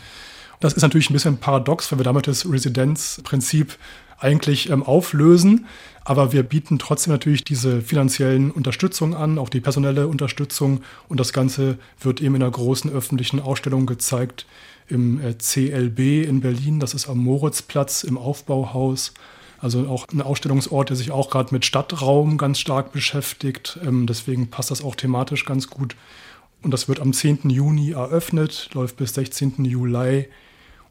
[0.61, 3.79] Das ist natürlich ein bisschen paradox, weil wir damit das Residenzprinzip
[4.19, 5.67] eigentlich ähm, auflösen.
[6.05, 10.81] Aber wir bieten trotzdem natürlich diese finanziellen Unterstützung an, auch die personelle Unterstützung.
[11.09, 14.47] Und das Ganze wird eben in einer großen öffentlichen Ausstellung gezeigt,
[14.89, 19.13] im äh, CLB in Berlin, das ist am Moritzplatz im Aufbauhaus.
[19.61, 23.79] Also auch ein Ausstellungsort, der sich auch gerade mit Stadtraum ganz stark beschäftigt.
[23.85, 25.97] Ähm, deswegen passt das auch thematisch ganz gut.
[26.63, 27.51] Und das wird am 10.
[27.51, 29.65] Juni eröffnet, läuft bis 16.
[29.65, 30.29] Juli.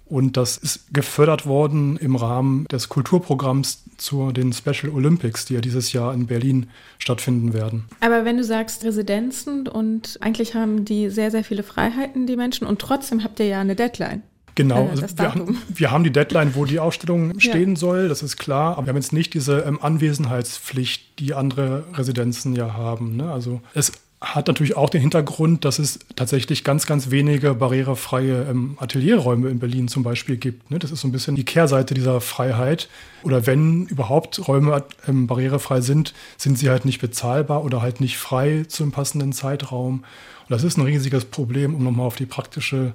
[0.10, 5.62] Und das ist gefördert worden im Rahmen des Kulturprogramms zu den Special Olympics, die ja
[5.62, 7.86] dieses Jahr in Berlin stattfinden werden.
[8.00, 12.68] Aber wenn du sagst Residenzen und eigentlich haben die sehr, sehr viele Freiheiten, die Menschen,
[12.68, 14.24] und trotzdem habt ihr ja eine Deadline.
[14.58, 17.76] Genau, äh, also wir, haben, wir, haben, die Deadline, wo die Ausstellung stehen ja.
[17.76, 22.56] soll, das ist klar, aber wir haben jetzt nicht diese ähm, Anwesenheitspflicht, die andere Residenzen
[22.56, 23.16] ja haben.
[23.16, 23.32] Ne?
[23.32, 28.76] Also es hat natürlich auch den Hintergrund, dass es tatsächlich ganz, ganz wenige barrierefreie ähm,
[28.80, 30.72] Atelierräume in Berlin zum Beispiel gibt.
[30.72, 30.80] Ne?
[30.80, 32.90] Das ist so ein bisschen die Kehrseite dieser Freiheit.
[33.22, 38.18] Oder wenn überhaupt Räume ähm, barrierefrei sind, sind sie halt nicht bezahlbar oder halt nicht
[38.18, 39.98] frei zum passenden Zeitraum.
[39.98, 42.94] Und das ist ein riesiges Problem, um nochmal auf die praktische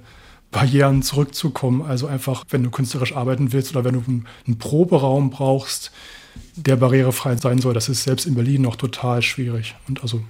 [0.51, 1.83] Barrieren zurückzukommen.
[1.83, 5.93] Also einfach, wenn du künstlerisch arbeiten willst oder wenn du einen, Proberaum brauchst,
[6.57, 10.21] der barrierefrei sein soll, das ist selbst in Berlin noch total schwierig und also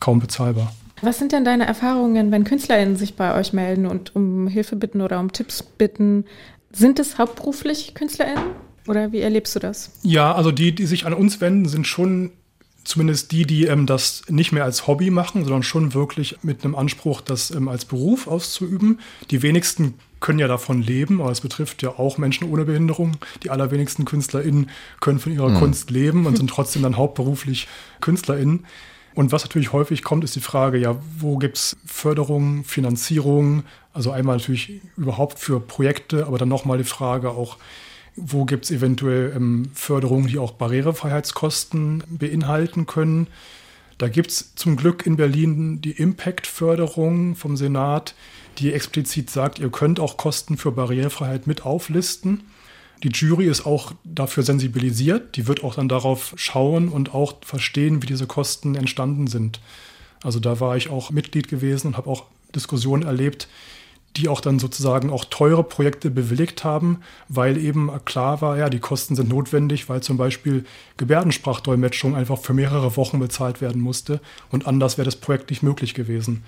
[0.00, 0.72] kaum bezahlbar.
[1.00, 5.00] Was sind denn deine Erfahrungen, wenn KünstlerInnen sich bei euch melden und um Hilfe bitten
[5.00, 6.24] oder um Tipps bitten?
[6.72, 8.44] Sind es hauptberuflich KünstlerInnen?
[8.88, 9.92] Oder wie erlebst du das?
[10.02, 12.32] Ja, also die, die sich an uns wenden, sind schon
[12.88, 16.74] zumindest die, die ähm, das nicht mehr als Hobby machen, sondern schon wirklich mit einem
[16.74, 19.00] Anspruch, das ähm, als Beruf auszuüben.
[19.30, 23.18] Die wenigsten können ja davon leben, aber es betrifft ja auch Menschen ohne Behinderung.
[23.42, 24.70] Die allerwenigsten KünstlerInnen
[25.00, 25.58] können von ihrer mhm.
[25.58, 27.68] Kunst leben und sind trotzdem dann hauptberuflich
[28.00, 28.64] KünstlerInnen.
[29.18, 33.64] Und was natürlich häufig kommt, ist die Frage, ja, wo gibt es Förderung, Finanzierung?
[33.92, 37.56] Also einmal natürlich überhaupt für Projekte, aber dann nochmal die Frage auch,
[38.14, 43.26] wo gibt es eventuell ähm, Förderungen, die auch Barrierefreiheitskosten beinhalten können?
[43.98, 48.14] Da gibt es zum Glück in Berlin die Impact-Förderung vom Senat,
[48.58, 52.44] die explizit sagt, ihr könnt auch Kosten für Barrierefreiheit mit auflisten.
[53.02, 58.02] Die Jury ist auch dafür sensibilisiert, die wird auch dann darauf schauen und auch verstehen,
[58.02, 59.60] wie diese Kosten entstanden sind.
[60.22, 62.24] Also da war ich auch Mitglied gewesen und habe auch
[62.54, 63.48] Diskussionen erlebt,
[64.16, 68.80] die auch dann sozusagen auch teure Projekte bewilligt haben, weil eben klar war, ja, die
[68.80, 70.64] Kosten sind notwendig, weil zum Beispiel
[70.96, 74.20] Gebärdensprachdolmetschung einfach für mehrere Wochen bezahlt werden musste
[74.50, 76.42] und anders wäre das Projekt nicht möglich gewesen.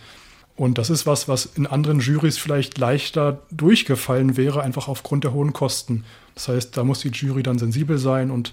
[0.60, 5.32] Und das ist was, was in anderen Jurys vielleicht leichter durchgefallen wäre, einfach aufgrund der
[5.32, 6.04] hohen Kosten.
[6.34, 8.52] Das heißt, da muss die Jury dann sensibel sein und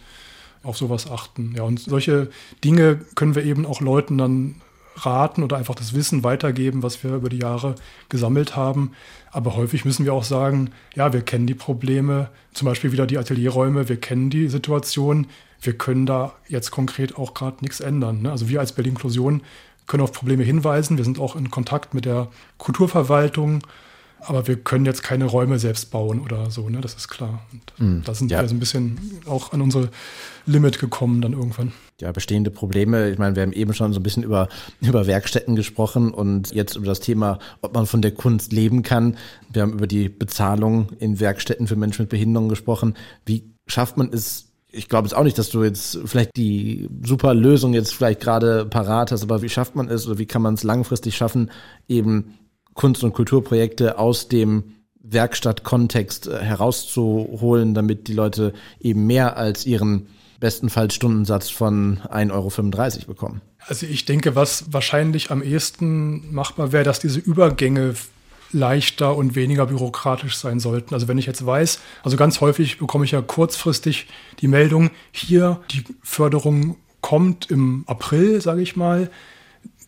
[0.64, 1.53] auf sowas achten.
[1.58, 2.30] Ja, und solche
[2.64, 4.55] Dinge können wir eben auch Leuten dann
[4.95, 7.76] raten oder einfach das Wissen weitergeben, was wir über die Jahre
[8.08, 8.93] gesammelt haben.
[9.32, 13.18] Aber häufig müssen wir auch sagen, ja, wir kennen die Probleme, zum Beispiel wieder die
[13.18, 15.28] Atelierräume, wir kennen die Situation,
[15.60, 18.22] wir können da jetzt konkret auch gerade nichts ändern.
[18.22, 18.32] Ne?
[18.32, 19.41] Also wir als Berlin-Inklusion
[19.88, 22.27] können auf Probleme hinweisen, wir sind auch in Kontakt mit der
[22.57, 23.61] Kulturverwaltung,
[24.19, 26.81] aber wir können jetzt keine Räume selbst bauen oder so, ne?
[26.81, 27.41] das ist klar.
[27.51, 28.41] Und mm, da sind ja.
[28.41, 29.89] wir so ein bisschen auch an unsere
[30.45, 33.09] Limit gekommen dann irgendwann ja, bestehende Probleme.
[33.09, 34.49] Ich meine, wir haben eben schon so ein bisschen über,
[34.81, 39.17] über Werkstätten gesprochen und jetzt über das Thema, ob man von der Kunst leben kann.
[39.51, 42.95] Wir haben über die Bezahlung in Werkstätten für Menschen mit Behinderungen gesprochen.
[43.25, 47.34] Wie schafft man es, ich glaube es auch nicht, dass du jetzt vielleicht die super
[47.34, 50.55] Lösung jetzt vielleicht gerade parat hast, aber wie schafft man es oder wie kann man
[50.55, 51.51] es langfristig schaffen,
[51.88, 52.38] eben
[52.74, 60.07] Kunst- und Kulturprojekte aus dem Werkstattkontext äh, herauszuholen, damit die Leute eben mehr als ihren
[60.39, 63.41] bestenfalls Stundensatz von 1,35 Euro bekommen.
[63.65, 67.95] Also ich denke, was wahrscheinlich am ehesten machbar wäre, dass diese Übergänge
[68.52, 70.93] leichter und weniger bürokratisch sein sollten.
[70.93, 74.08] Also wenn ich jetzt weiß, also ganz häufig bekomme ich ja kurzfristig
[74.39, 79.10] die Meldung, hier die Förderung kommt im April, sage ich mal,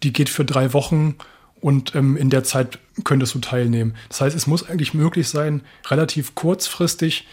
[0.03, 1.16] die geht für drei Wochen
[1.62, 3.95] und ähm, in der Zeit könntest du teilnehmen.
[4.07, 7.28] Das heißt, es muss eigentlich möglich sein, relativ kurzfristig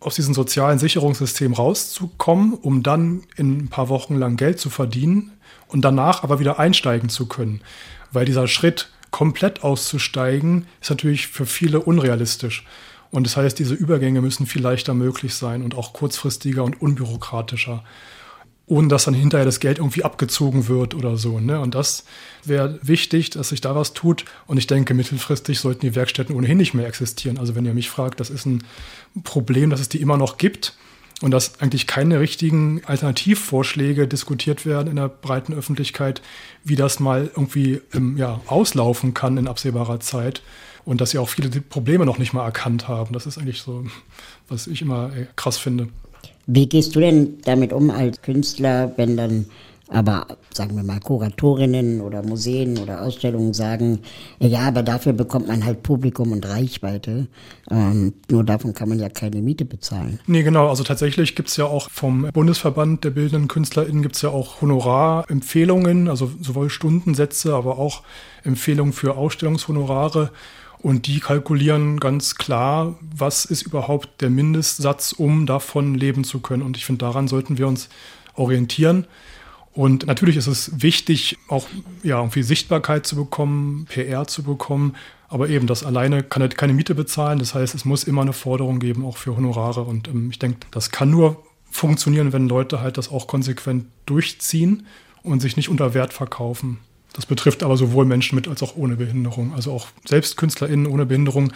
[0.00, 5.32] aus diesem sozialen Sicherungssystem rauszukommen, um dann in ein paar Wochen lang Geld zu verdienen
[5.68, 7.60] und danach aber wieder einsteigen zu können.
[8.12, 12.64] Weil dieser Schritt, komplett auszusteigen, ist natürlich für viele unrealistisch.
[13.10, 17.82] Und das heißt, diese Übergänge müssen viel leichter möglich sein und auch kurzfristiger und unbürokratischer
[18.70, 21.40] ohne dass dann hinterher das Geld irgendwie abgezogen wird oder so.
[21.40, 21.60] Ne?
[21.60, 22.04] Und das
[22.44, 24.24] wäre wichtig, dass sich da was tut.
[24.46, 27.38] Und ich denke, mittelfristig sollten die Werkstätten ohnehin nicht mehr existieren.
[27.38, 28.62] Also wenn ihr mich fragt, das ist ein
[29.24, 30.76] Problem, dass es die immer noch gibt
[31.22, 36.22] und dass eigentlich keine richtigen Alternativvorschläge diskutiert werden in der breiten Öffentlichkeit,
[36.64, 40.42] wie das mal irgendwie ähm, ja, auslaufen kann in absehbarer Zeit.
[40.86, 43.12] Und dass sie auch viele Probleme noch nicht mal erkannt haben.
[43.12, 43.84] Das ist eigentlich so,
[44.48, 45.88] was ich immer äh, krass finde.
[46.46, 49.44] Wie gehst du denn damit um als Künstler, wenn dann
[49.92, 53.98] Aber sagen wir mal, Kuratorinnen oder Museen oder Ausstellungen sagen,
[54.38, 57.26] ja, aber dafür bekommt man halt Publikum und Reichweite.
[57.70, 60.20] Ähm, nur davon kann man ja keine Miete bezahlen.
[60.26, 60.68] Nee, genau.
[60.68, 64.60] Also tatsächlich gibt es ja auch vom Bundesverband der bildenden KünstlerInnen gibt es ja auch
[64.60, 68.02] Honorarempfehlungen, also sowohl Stundensätze, aber auch
[68.44, 70.30] Empfehlungen für Ausstellungshonorare.
[70.78, 76.62] Und die kalkulieren ganz klar, was ist überhaupt der Mindestsatz, um davon leben zu können.
[76.62, 77.88] Und ich finde, daran sollten wir uns
[78.34, 79.06] orientieren.
[79.72, 81.66] Und natürlich ist es wichtig, auch
[82.02, 84.96] ja, irgendwie Sichtbarkeit zu bekommen, PR zu bekommen.
[85.28, 87.38] Aber eben, das alleine kann halt keine Miete bezahlen.
[87.38, 89.82] Das heißt, es muss immer eine Forderung geben, auch für Honorare.
[89.82, 94.86] Und ähm, ich denke, das kann nur funktionieren, wenn Leute halt das auch konsequent durchziehen
[95.22, 96.78] und sich nicht unter Wert verkaufen.
[97.12, 99.54] Das betrifft aber sowohl Menschen mit als auch ohne Behinderung.
[99.54, 101.52] Also auch selbst KünstlerInnen ohne Behinderung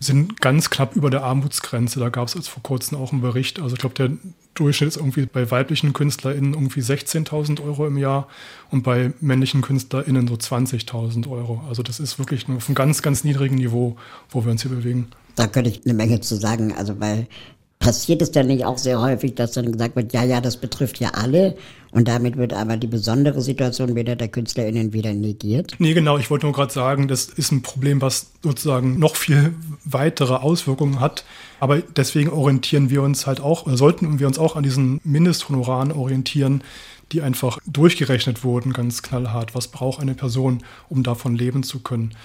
[0.00, 2.00] sind ganz knapp über der Armutsgrenze.
[2.00, 3.60] Da gab es jetzt vor kurzem auch einen Bericht.
[3.60, 4.10] Also ich glaube, der
[4.54, 8.28] Durchschnitt ist irgendwie bei weiblichen KünstlerInnen irgendwie 16.000 Euro im Jahr
[8.70, 11.62] und bei männlichen KünstlerInnen so 20.000 Euro.
[11.68, 13.96] Also das ist wirklich nur auf einem ganz, ganz niedrigen Niveau,
[14.30, 15.08] wo wir uns hier bewegen.
[15.34, 16.72] Da könnte ich eine Menge zu sagen.
[16.72, 17.26] Also weil
[17.86, 20.98] passiert es dann nicht auch sehr häufig, dass dann gesagt wird, ja, ja, das betrifft
[20.98, 21.56] ja alle
[21.92, 25.76] und damit wird aber die besondere Situation wieder der KünstlerInnen wieder negiert?
[25.78, 29.54] Nee, genau, ich wollte nur gerade sagen, das ist ein Problem, was sozusagen noch viel
[29.84, 31.24] weitere Auswirkungen hat,
[31.60, 35.92] aber deswegen orientieren wir uns halt auch, oder sollten wir uns auch an diesen Mindesthonoraren
[35.92, 36.64] orientieren,
[37.12, 39.54] die einfach durchgerechnet wurden, ganz knallhart.
[39.54, 42.16] Was braucht eine Person, um davon leben zu können?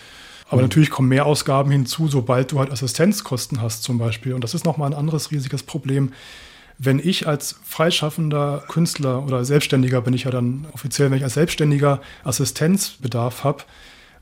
[0.52, 0.66] Aber mhm.
[0.66, 4.34] natürlich kommen mehr Ausgaben hinzu, sobald du halt Assistenzkosten hast zum Beispiel.
[4.34, 6.12] Und das ist nochmal ein anderes riesiges Problem.
[6.78, 11.36] Wenn ich als freischaffender Künstler oder Selbstständiger, bin ich ja dann offiziell, wenn ich als
[11.36, 13.64] Selbstständiger Assistenzbedarf habe,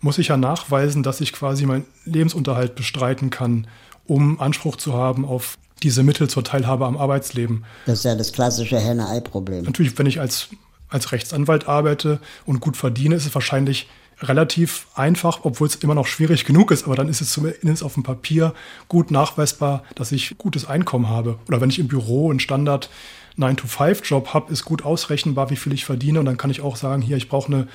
[0.01, 3.67] muss ich ja nachweisen, dass ich quasi meinen Lebensunterhalt bestreiten kann,
[4.05, 7.65] um Anspruch zu haben auf diese Mittel zur Teilhabe am Arbeitsleben.
[7.85, 9.63] Das ist ja das klassische Henne-Ei-Problem.
[9.63, 10.49] Natürlich, wenn ich als,
[10.89, 13.87] als Rechtsanwalt arbeite und gut verdiene, ist es wahrscheinlich
[14.21, 17.93] relativ einfach, obwohl es immer noch schwierig genug ist, aber dann ist es zumindest auf
[17.93, 18.53] dem Papier
[18.87, 21.39] gut nachweisbar, dass ich gutes Einkommen habe.
[21.47, 22.89] Oder wenn ich im Büro einen Standard
[23.37, 27.01] 9-to-5-Job habe, ist gut ausrechenbar, wie viel ich verdiene und dann kann ich auch sagen,
[27.01, 27.67] hier, ich brauche eine,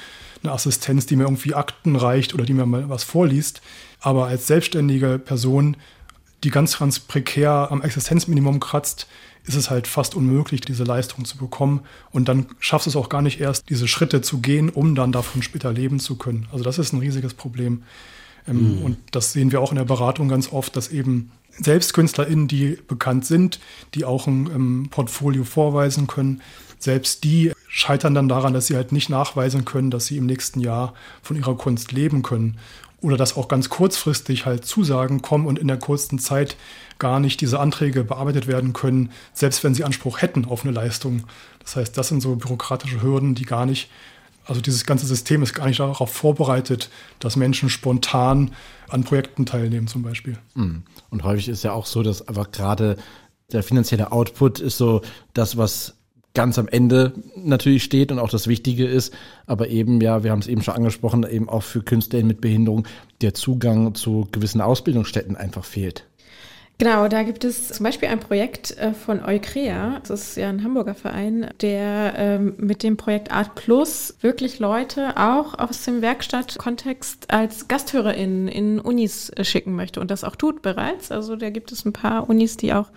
[0.43, 3.63] eine Assistenz, die mir irgendwie Akten reicht oder die mir mal was vorliest.
[4.01, 5.77] Aber als selbstständige Person,
[6.43, 9.07] die ganz, ganz prekär am Existenzminimum kratzt,
[9.47, 11.81] ist es halt fast unmöglich, diese Leistung zu bekommen.
[12.11, 15.13] Und dann schaffst du es auch gar nicht erst, diese Schritte zu gehen, um dann
[15.13, 16.47] davon später leben zu können.
[16.51, 17.83] Also das ist ein riesiges Problem.
[18.49, 18.83] Ähm, mhm.
[18.83, 22.79] Und das sehen wir auch in der Beratung ganz oft, dass eben selbst KünstlerInnen, die
[22.89, 23.61] bekannt sind,
[23.95, 26.43] die auch ein ähm, Portfolio vorweisen können,
[26.79, 30.61] selbst die scheitern dann daran, dass sie halt nicht nachweisen können, dass sie im nächsten
[30.61, 32.59] Jahr von ihrer Kunst leben können
[33.01, 36.57] oder dass auch ganz kurzfristig halt Zusagen kommen und in der kurzen Zeit
[36.99, 41.25] gar nicht diese Anträge bearbeitet werden können, selbst wenn sie Anspruch hätten auf eine Leistung.
[41.61, 43.91] Das heißt, das sind so bürokratische Hürden, die gar nicht,
[44.47, 48.53] also dieses ganze System ist gar nicht darauf vorbereitet, dass Menschen spontan
[48.89, 50.39] an Projekten teilnehmen zum Beispiel.
[50.55, 50.83] Mhm.
[51.11, 52.97] Und häufig ist ja auch so, dass einfach gerade
[53.53, 55.97] der finanzielle Output ist so das, was
[56.35, 59.15] ganz am Ende natürlich steht und auch das Wichtige ist,
[59.47, 62.87] aber eben, ja, wir haben es eben schon angesprochen, eben auch für Künstler mit Behinderung
[63.21, 66.07] der Zugang zu gewissen Ausbildungsstätten einfach fehlt.
[66.77, 70.65] Genau, da gibt es zum Beispiel ein Projekt äh, von Eukrea, das ist ja ein
[70.65, 77.31] Hamburger Verein, der ähm, mit dem Projekt Art Plus wirklich Leute auch aus dem Werkstattkontext
[77.33, 81.13] als GasthörerInnen in Unis äh, schicken möchte und das auch tut bereits.
[81.13, 82.89] Also da gibt es ein paar Unis, die auch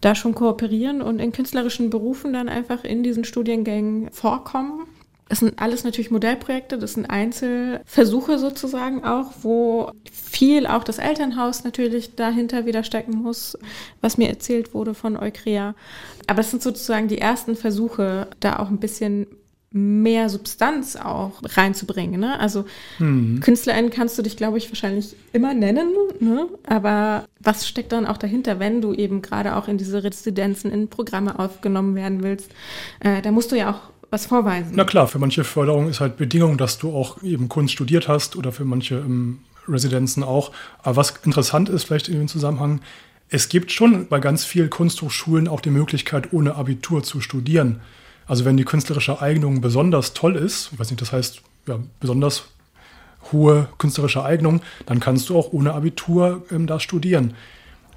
[0.00, 4.86] da schon kooperieren und in künstlerischen Berufen dann einfach in diesen Studiengängen vorkommen
[5.30, 11.62] das sind alles natürlich Modellprojekte, das sind Einzelversuche sozusagen auch, wo viel auch das Elternhaus
[11.62, 13.56] natürlich dahinter wieder stecken muss,
[14.00, 15.76] was mir erzählt wurde von Eukrea.
[16.26, 19.28] Aber es sind sozusagen die ersten Versuche, da auch ein bisschen
[19.70, 22.20] mehr Substanz auch reinzubringen.
[22.20, 22.40] Ne?
[22.40, 22.64] Also
[22.98, 23.38] mhm.
[23.38, 26.48] KünstlerInnen kannst du dich, glaube ich, wahrscheinlich immer nennen, ne?
[26.66, 30.88] aber was steckt dann auch dahinter, wenn du eben gerade auch in diese Residenzen, in
[30.88, 32.50] Programme aufgenommen werden willst?
[32.98, 34.72] Äh, da musst du ja auch was vorweisen.
[34.74, 38.36] Na klar, für manche Förderung ist halt Bedingung, dass du auch eben Kunst studiert hast
[38.36, 40.52] oder für manche ähm, Residenzen auch.
[40.82, 42.80] Aber was interessant ist vielleicht in dem Zusammenhang,
[43.28, 47.80] es gibt schon bei ganz vielen Kunsthochschulen auch die Möglichkeit, ohne Abitur zu studieren.
[48.26, 52.44] Also wenn die künstlerische Eignung besonders toll ist, ich weiß nicht, das heißt ja, besonders
[53.32, 57.34] hohe künstlerische Eignung, dann kannst du auch ohne Abitur ähm, da studieren.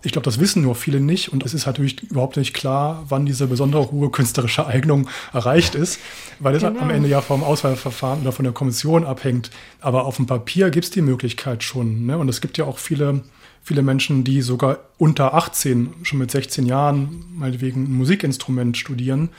[0.03, 3.25] Ich glaube, das wissen nur viele nicht und es ist natürlich überhaupt nicht klar, wann
[3.25, 5.99] diese besondere hohe künstlerische Eignung erreicht ist,
[6.39, 6.81] weil es genau.
[6.81, 9.49] am Ende ja vom Auswahlverfahren oder von der Kommission abhängt.
[9.79, 12.05] Aber auf dem Papier gibt es die Möglichkeit schon.
[12.05, 12.17] Ne?
[12.17, 13.21] Und es gibt ja auch viele,
[13.63, 19.29] viele Menschen, die sogar unter 18, schon mit 16 Jahren, meinetwegen ein Musikinstrument studieren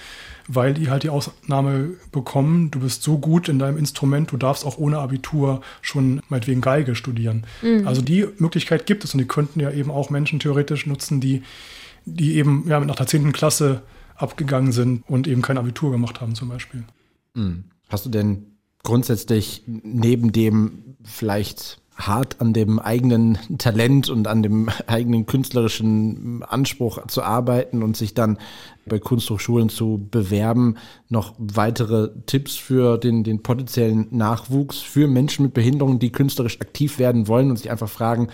[0.48, 4.64] weil die halt die Ausnahme bekommen, du bist so gut in deinem Instrument, du darfst
[4.64, 7.46] auch ohne Abitur schon meinetwegen Geige studieren.
[7.62, 7.86] Mhm.
[7.86, 11.42] Also die Möglichkeit gibt es und die könnten ja eben auch Menschen theoretisch nutzen, die,
[12.04, 13.32] die eben ja, nach der 10.
[13.32, 13.82] Klasse
[14.16, 16.84] abgegangen sind und eben kein Abitur gemacht haben zum Beispiel.
[17.34, 17.64] Mhm.
[17.88, 18.46] Hast du denn
[18.82, 27.06] grundsätzlich neben dem vielleicht hart an dem eigenen Talent und an dem eigenen künstlerischen Anspruch
[27.06, 28.38] zu arbeiten und sich dann
[28.86, 30.76] bei Kunsthochschulen zu bewerben,
[31.08, 36.98] noch weitere Tipps für den, den potenziellen Nachwuchs für Menschen mit Behinderungen, die künstlerisch aktiv
[36.98, 38.28] werden wollen und sich einfach fragen,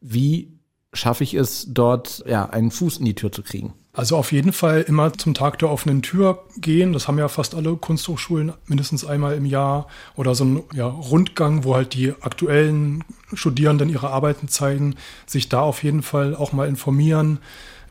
[0.00, 0.54] wie
[0.92, 3.74] schaffe ich es, dort ja, einen Fuß in die Tür zu kriegen?
[3.92, 6.92] Also auf jeden Fall immer zum Tag der offenen Tür gehen.
[6.92, 9.86] Das haben ja fast alle Kunsthochschulen mindestens einmal im Jahr.
[10.16, 14.96] Oder so ein ja, Rundgang, wo halt die aktuellen Studierenden ihre Arbeiten zeigen.
[15.26, 17.38] Sich da auf jeden Fall auch mal informieren.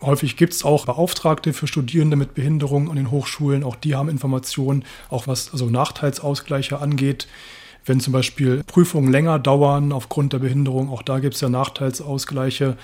[0.03, 3.63] Häufig gibt es auch Beauftragte für Studierende mit Behinderung an den Hochschulen.
[3.63, 7.27] Auch die haben Informationen, auch was also Nachteilsausgleiche angeht.
[7.85, 12.77] Wenn zum Beispiel Prüfungen länger dauern aufgrund der Behinderung, auch da gibt es ja Nachteilsausgleiche.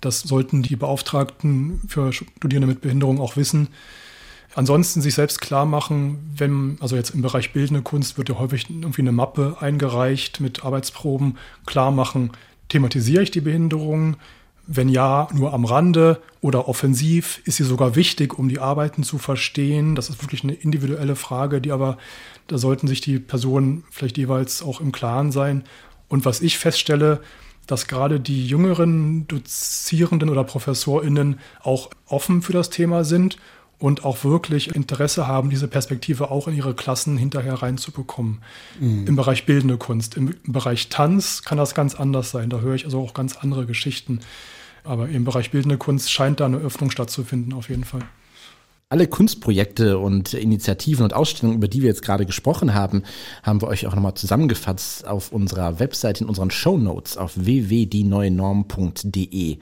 [0.00, 3.68] Das sollten die Beauftragten für Studierende mit Behinderung auch wissen.
[4.54, 8.68] Ansonsten sich selbst klar machen, wenn, also jetzt im Bereich bildende Kunst wird ja häufig
[8.68, 12.30] irgendwie eine Mappe eingereicht mit Arbeitsproben, klar machen,
[12.68, 14.16] thematisiere ich die Behinderung?
[14.72, 17.40] Wenn ja, nur am Rande oder offensiv?
[17.44, 19.96] Ist sie sogar wichtig, um die Arbeiten zu verstehen?
[19.96, 21.98] Das ist wirklich eine individuelle Frage, die aber,
[22.46, 25.64] da sollten sich die Personen vielleicht jeweils auch im Klaren sein.
[26.08, 27.20] Und was ich feststelle,
[27.66, 33.38] dass gerade die jüngeren Dozierenden oder ProfessorInnen auch offen für das Thema sind
[33.80, 38.38] und auch wirklich Interesse haben, diese Perspektive auch in ihre Klassen hinterher reinzubekommen.
[38.78, 39.06] Mhm.
[39.08, 40.16] Im Bereich bildende Kunst.
[40.16, 42.50] Im Bereich Tanz kann das ganz anders sein.
[42.50, 44.20] Da höre ich also auch ganz andere Geschichten.
[44.84, 48.02] Aber im Bereich bildende Kunst scheint da eine Öffnung stattzufinden, auf jeden Fall.
[48.92, 53.04] Alle Kunstprojekte und Initiativen und Ausstellungen, über die wir jetzt gerade gesprochen haben,
[53.44, 59.58] haben wir euch auch nochmal zusammengefasst auf unserer Website in unseren Show Notes auf www.dieneuenorm.de.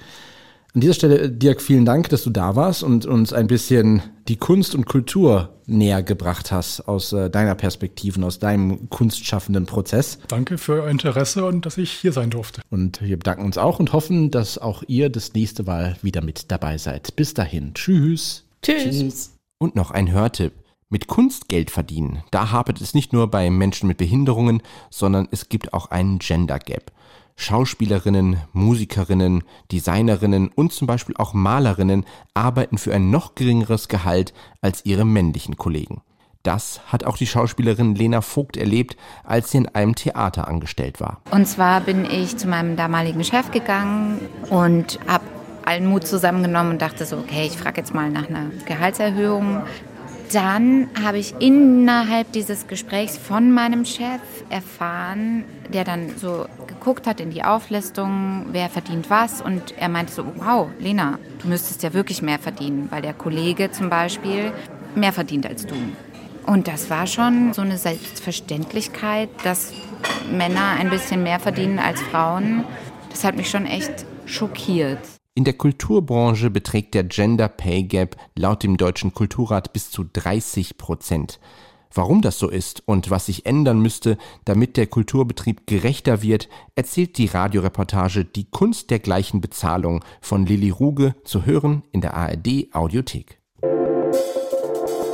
[0.78, 4.36] An dieser Stelle, Dirk, vielen Dank, dass du da warst und uns ein bisschen die
[4.36, 10.20] Kunst und Kultur näher gebracht hast aus äh, deiner Perspektive und aus deinem kunstschaffenden Prozess.
[10.28, 12.62] Danke für euer Interesse und dass ich hier sein durfte.
[12.70, 16.52] Und wir bedanken uns auch und hoffen, dass auch ihr das nächste Mal wieder mit
[16.52, 17.16] dabei seid.
[17.16, 17.74] Bis dahin.
[17.74, 18.44] Tschüss.
[18.62, 18.84] Tschüss.
[18.84, 19.34] Tschüss.
[19.58, 20.52] Und noch ein Hörtipp.
[20.90, 25.48] Mit Kunst Geld verdienen, da hapert es nicht nur bei Menschen mit Behinderungen, sondern es
[25.48, 26.92] gibt auch einen Gender Gap.
[27.41, 34.84] Schauspielerinnen, Musikerinnen, Designerinnen und zum Beispiel auch Malerinnen arbeiten für ein noch geringeres Gehalt als
[34.84, 36.03] ihre männlichen Kollegen.
[36.43, 41.20] Das hat auch die Schauspielerin Lena Vogt erlebt, als sie in einem Theater angestellt war.
[41.30, 44.20] Und zwar bin ich zu meinem damaligen Chef gegangen
[44.51, 45.24] und habe
[45.64, 49.62] allen Mut zusammengenommen und dachte so, okay, ich frage jetzt mal nach einer Gehaltserhöhung.
[50.32, 54.20] Dann habe ich innerhalb dieses Gesprächs von meinem Chef
[54.50, 59.40] erfahren, der dann so geguckt hat in die Auflistung, wer verdient was.
[59.40, 63.70] Und er meinte so, wow, Lena, du müsstest ja wirklich mehr verdienen, weil der Kollege
[63.70, 64.52] zum Beispiel
[64.94, 65.76] mehr verdient als du.
[66.46, 69.72] Und das war schon so eine Selbstverständlichkeit, dass
[70.30, 72.64] Männer ein bisschen mehr verdienen als Frauen.
[73.10, 75.17] Das hat mich schon echt schockiert.
[75.39, 80.78] In der Kulturbranche beträgt der Gender Pay Gap laut dem Deutschen Kulturrat bis zu 30
[80.78, 81.39] Prozent.
[81.95, 87.18] Warum das so ist und was sich ändern müsste, damit der Kulturbetrieb gerechter wird, erzählt
[87.18, 92.70] die Radioreportage Die Kunst der gleichen Bezahlung von Lilly Ruge zu hören in der ARD
[92.72, 93.39] Audiothek.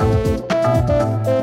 [0.09, 1.34] Musik